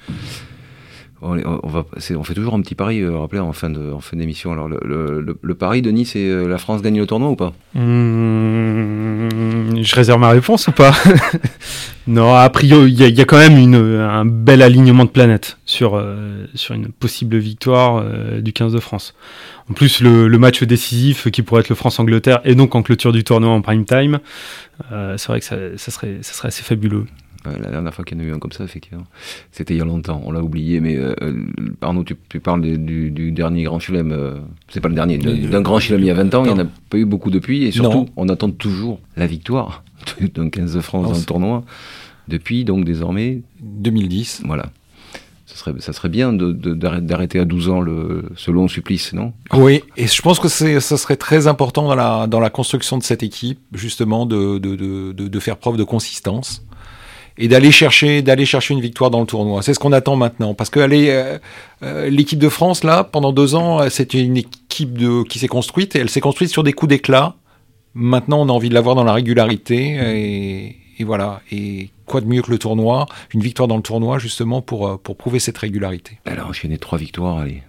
On, 1.22 2.24
fait 2.24 2.34
toujours 2.34 2.54
un 2.54 2.62
petit 2.62 2.76
pari, 2.76 3.06
rappelez, 3.06 3.40
en 3.40 3.52
fin 3.54 3.70
de, 3.70 3.92
en 3.92 4.00
fin 4.00 4.16
d'émission. 4.16 4.52
Alors 4.54 4.70
le, 4.70 5.54
pari, 5.54 5.82
Denis, 5.82 6.06
c'est 6.06 6.48
la 6.48 6.58
France 6.58 6.82
gagne 6.82 7.00
le 7.00 7.06
tournoi 7.06 7.30
ou 7.30 7.36
pas? 7.36 7.54
Mmh, 7.76 9.30
Je 9.82 9.96
réserve 9.96 10.20
ma 10.20 10.30
réponse 10.30 10.68
ou 10.68 10.72
pas? 10.72 10.94
Non, 12.08 12.34
a 12.34 12.50
priori, 12.50 12.92
il 12.92 13.00
y, 13.00 13.22
a 13.22 13.26
quand 13.26 13.38
même 13.38 13.76
un 13.76 14.26
bel 14.26 14.64
alignement 14.64 15.06
de 15.06 15.12
planètes 15.12 15.60
sur, 15.66 16.04
sur 16.56 16.74
une 16.74 16.88
possible 16.88 17.38
victoire 17.38 18.04
du 18.42 18.52
15 18.52 18.74
de 18.74 18.80
France. 18.80 19.14
En 19.70 19.74
plus, 19.74 20.02
le, 20.02 20.28
match 20.38 20.64
décisif 20.64 21.30
qui 21.30 21.44
pourrait 21.44 21.62
être 21.62 21.70
le 21.70 21.76
France-Angleterre 21.76 22.42
et 22.44 22.56
donc 22.56 22.74
en 22.74 22.82
clôture 22.82 23.12
du 23.12 23.24
tournoi 23.24 23.52
en 23.52 23.62
prime 23.62 23.86
time, 23.86 24.20
euh, 24.92 25.16
c'est 25.18 25.28
vrai 25.28 25.40
que 25.40 25.46
ça, 25.46 25.58
ça 25.78 25.92
serait 25.92 26.48
assez 26.48 26.64
fabuleux. 26.64 27.06
La 27.46 27.70
dernière 27.70 27.94
fois 27.94 28.04
qu'il 28.04 28.18
y 28.18 28.22
en 28.22 28.24
a 28.24 28.28
eu 28.28 28.34
un 28.34 28.40
comme 28.40 28.52
ça, 28.52 28.64
effectivement, 28.64 29.06
c'était 29.52 29.74
il 29.74 29.78
y 29.78 29.82
a 29.82 29.86
longtemps, 29.86 30.22
on 30.26 30.32
l'a 30.32 30.42
oublié, 30.42 30.80
mais 30.82 30.98
euh, 30.98 31.14
Arnaud, 31.82 32.04
tu, 32.04 32.16
parles 32.40 32.62
du, 32.62 33.32
dernier 33.32 33.64
Grand 33.64 33.80
Chelem, 33.80 34.12
euh, 34.12 34.36
c'est 34.68 34.82
pas 34.82 34.90
le 34.90 34.96
dernier, 34.96 35.18
d'un 35.18 35.62
Grand 35.62 35.80
Chelem 35.80 36.02
il 36.02 36.08
y 36.08 36.12
a 36.12 36.16
20 36.16 36.36
ans, 36.36 36.44
il 36.44 36.54
n'y 36.54 36.60
en 36.60 36.66
a 36.66 36.68
pas 36.90 36.98
eu 36.98 37.06
beaucoup 37.06 37.32
depuis, 37.32 37.64
et 37.66 37.72
surtout, 37.72 38.08
on 38.18 38.28
attend 38.30 38.52
toujours 38.52 39.00
la 39.16 39.28
victoire 39.28 39.84
d'un 40.36 40.50
15 40.50 40.76
de 40.76 40.82
France 40.82 41.12
dans 41.12 41.18
le 41.18 41.24
tournoi, 41.24 41.64
depuis 42.28 42.66
donc 42.66 42.84
désormais 42.84 43.42
2010. 43.62 44.44
Voilà. 44.46 44.72
Ça 45.80 45.92
serait 45.92 46.10
bien 46.10 46.32
d'arrêter 46.32 47.38
à 47.38 47.44
12 47.44 47.70
ans 47.70 47.82
le, 47.82 48.30
ce 48.38 48.50
long 48.50 48.70
supplice, 48.70 49.12
non? 49.12 49.34
Oui, 49.52 49.82
et 49.98 50.08
je 50.08 50.22
pense 50.22 50.40
que 50.40 50.48
ça 50.48 50.98
serait 50.98 51.18
très 51.18 51.48
important 51.48 51.86
dans 51.86 51.96
la, 51.96 52.28
dans 52.28 52.40
la 52.40 52.50
construction 52.50 52.98
de 52.98 53.04
cette 53.04 53.24
équipe, 53.24 53.60
justement, 53.74 54.26
de, 54.26 54.58
de, 54.58 54.76
de, 54.78 55.12
de 55.12 55.40
faire 55.40 55.58
preuve 55.58 55.76
de 55.76 55.84
consistance 55.84 56.64
et 57.40 57.48
d'aller 57.48 57.72
chercher, 57.72 58.22
d'aller 58.22 58.46
chercher 58.46 58.74
une 58.74 58.82
victoire 58.82 59.10
dans 59.10 59.22
le 59.22 59.26
tournoi. 59.26 59.64
C'est 59.64 59.74
ce 59.74 59.80
qu'on 59.80 59.94
attend 59.94 60.16
maintenant, 60.16 60.54
parce 60.54 60.70
que 60.70 60.80
euh, 60.80 61.38
euh, 61.82 62.10
l'équipe 62.10 62.38
de 62.38 62.50
France, 62.50 62.84
là, 62.84 63.04
pendant 63.04 63.32
deux 63.32 63.56
ans, 63.56 63.90
c'était 63.90 64.20
une 64.20 64.38
équipe 64.38 64.98
de, 64.98 65.24
qui 65.24 65.40
s'est 65.40 65.48
construite, 65.48 65.96
et 65.96 66.00
elle 66.00 66.10
s'est 66.10 66.22
construite 66.22 66.52
sur 66.52 66.64
des 66.64 66.74
coups 66.74 66.90
d'éclat. 66.90 67.36
Maintenant, 67.94 68.42
on 68.42 68.50
a 68.50 68.52
envie 68.52 68.70
de 68.70 68.74
la 68.74 68.82
voir 68.82 68.96
dans 68.96 69.06
la 69.06 69.14
régularité, 69.14 69.98
et, 69.98 70.76
et 71.00 71.04
voilà. 71.06 71.42
Et 71.52 71.90
quoi 72.06 72.20
de 72.20 72.28
mieux 72.28 72.42
que 72.42 72.52
le 72.52 72.60
tournoi, 72.60 73.08
une 73.34 73.42
victoire 73.42 73.70
dans 73.70 73.78
le 73.78 73.84
tournoi 73.84 74.20
justement 74.20 74.62
pour, 74.62 74.88
euh, 74.88 74.98
pour 74.98 75.16
prouver 75.16 75.40
cette 75.40 75.58
régularité. 75.58 76.20
Alors 76.26 76.48
enchaîner 76.48 76.78
trois 76.78 76.98
victoires, 76.98 77.38
allez. 77.38 77.64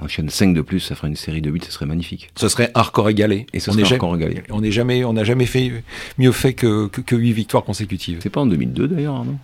Enchaîne 0.00 0.28
cinq 0.28 0.54
de 0.54 0.60
plus, 0.60 0.80
ça 0.80 0.94
ferait 0.94 1.08
une 1.08 1.16
série 1.16 1.42
de 1.42 1.50
8, 1.50 1.64
ce 1.64 1.72
serait 1.72 1.86
magnifique. 1.86 2.30
Ce 2.36 2.48
serait 2.48 2.70
hardcore 2.74 3.10
égalé. 3.10 3.46
Et 3.52 3.60
ce 3.60 3.70
on 3.70 3.74
serait 3.74 3.84
hardcore 3.84 4.16
égalé. 4.16 4.42
On 4.50 4.62
jamais, 4.70 5.04
n'a 5.04 5.24
jamais 5.24 5.46
fait 5.46 5.72
mieux 6.18 6.32
fait 6.32 6.54
que, 6.54 6.86
que, 6.88 7.16
8 7.16 7.32
victoires 7.32 7.64
consécutives. 7.64 8.18
C'est 8.22 8.30
pas 8.30 8.40
en 8.40 8.46
2002 8.46 8.88
d'ailleurs, 8.88 9.24
non 9.24 9.36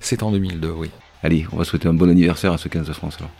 C'est 0.00 0.22
en 0.22 0.32
2002, 0.32 0.70
oui. 0.70 0.90
Allez, 1.22 1.46
on 1.52 1.56
va 1.56 1.64
souhaiter 1.64 1.88
un 1.88 1.94
bon 1.94 2.08
anniversaire 2.08 2.52
à 2.52 2.58
ce 2.58 2.68
15 2.68 2.86
de 2.86 2.92
France 2.92 3.16
alors. 3.18 3.30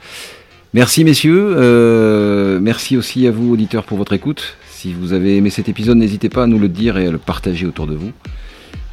Merci 0.72 1.02
messieurs, 1.02 1.54
euh, 1.56 2.60
merci 2.60 2.96
aussi 2.96 3.26
à 3.26 3.32
vous 3.32 3.52
auditeurs 3.52 3.82
pour 3.82 3.98
votre 3.98 4.12
écoute. 4.12 4.56
Si 4.68 4.92
vous 4.92 5.12
avez 5.12 5.36
aimé 5.36 5.50
cet 5.50 5.68
épisode, 5.68 5.96
n'hésitez 5.98 6.28
pas 6.28 6.44
à 6.44 6.46
nous 6.46 6.60
le 6.60 6.68
dire 6.68 6.96
et 6.96 7.06
à 7.06 7.10
le 7.10 7.18
partager 7.18 7.66
autour 7.66 7.88
de 7.88 7.96
vous. 7.96 8.12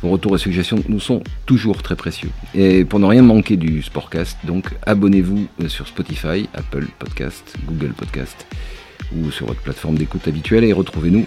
Vos 0.01 0.09
retours 0.09 0.35
et 0.35 0.37
suggestions 0.37 0.83
nous 0.87 0.99
sont 0.99 1.23
toujours 1.45 1.81
très 1.81 1.95
précieux. 1.95 2.29
Et 2.53 2.85
pour 2.85 2.99
ne 2.99 3.05
rien 3.05 3.23
manquer 3.23 3.57
du 3.57 3.81
Sportcast, 3.81 4.37
donc 4.43 4.75
abonnez-vous 4.85 5.47
euh, 5.63 5.69
sur 5.69 5.87
Spotify, 5.87 6.47
Apple 6.53 6.85
Podcast, 6.99 7.55
Google 7.65 7.93
Podcast 7.93 8.45
ou 9.15 9.31
sur 9.31 9.47
votre 9.47 9.61
plateforme 9.61 9.97
d'écoute 9.97 10.27
habituelle 10.27 10.63
et 10.63 10.73
retrouvez-nous 10.73 11.25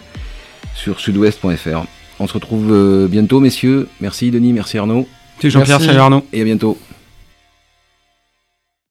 sur 0.74 1.00
sudouest.fr. 1.00 1.84
On 2.20 2.26
se 2.26 2.34
retrouve 2.34 2.70
euh, 2.70 3.08
bientôt, 3.08 3.40
messieurs. 3.40 3.88
Merci 4.00 4.30
Denis, 4.30 4.52
merci 4.52 4.78
Arnaud. 4.78 5.08
C'est 5.40 5.50
Jean-Pierre, 5.50 5.80
salut 5.80 5.98
Arnaud. 5.98 6.24
Et 6.32 6.42
à 6.42 6.44
bientôt. 6.44 6.78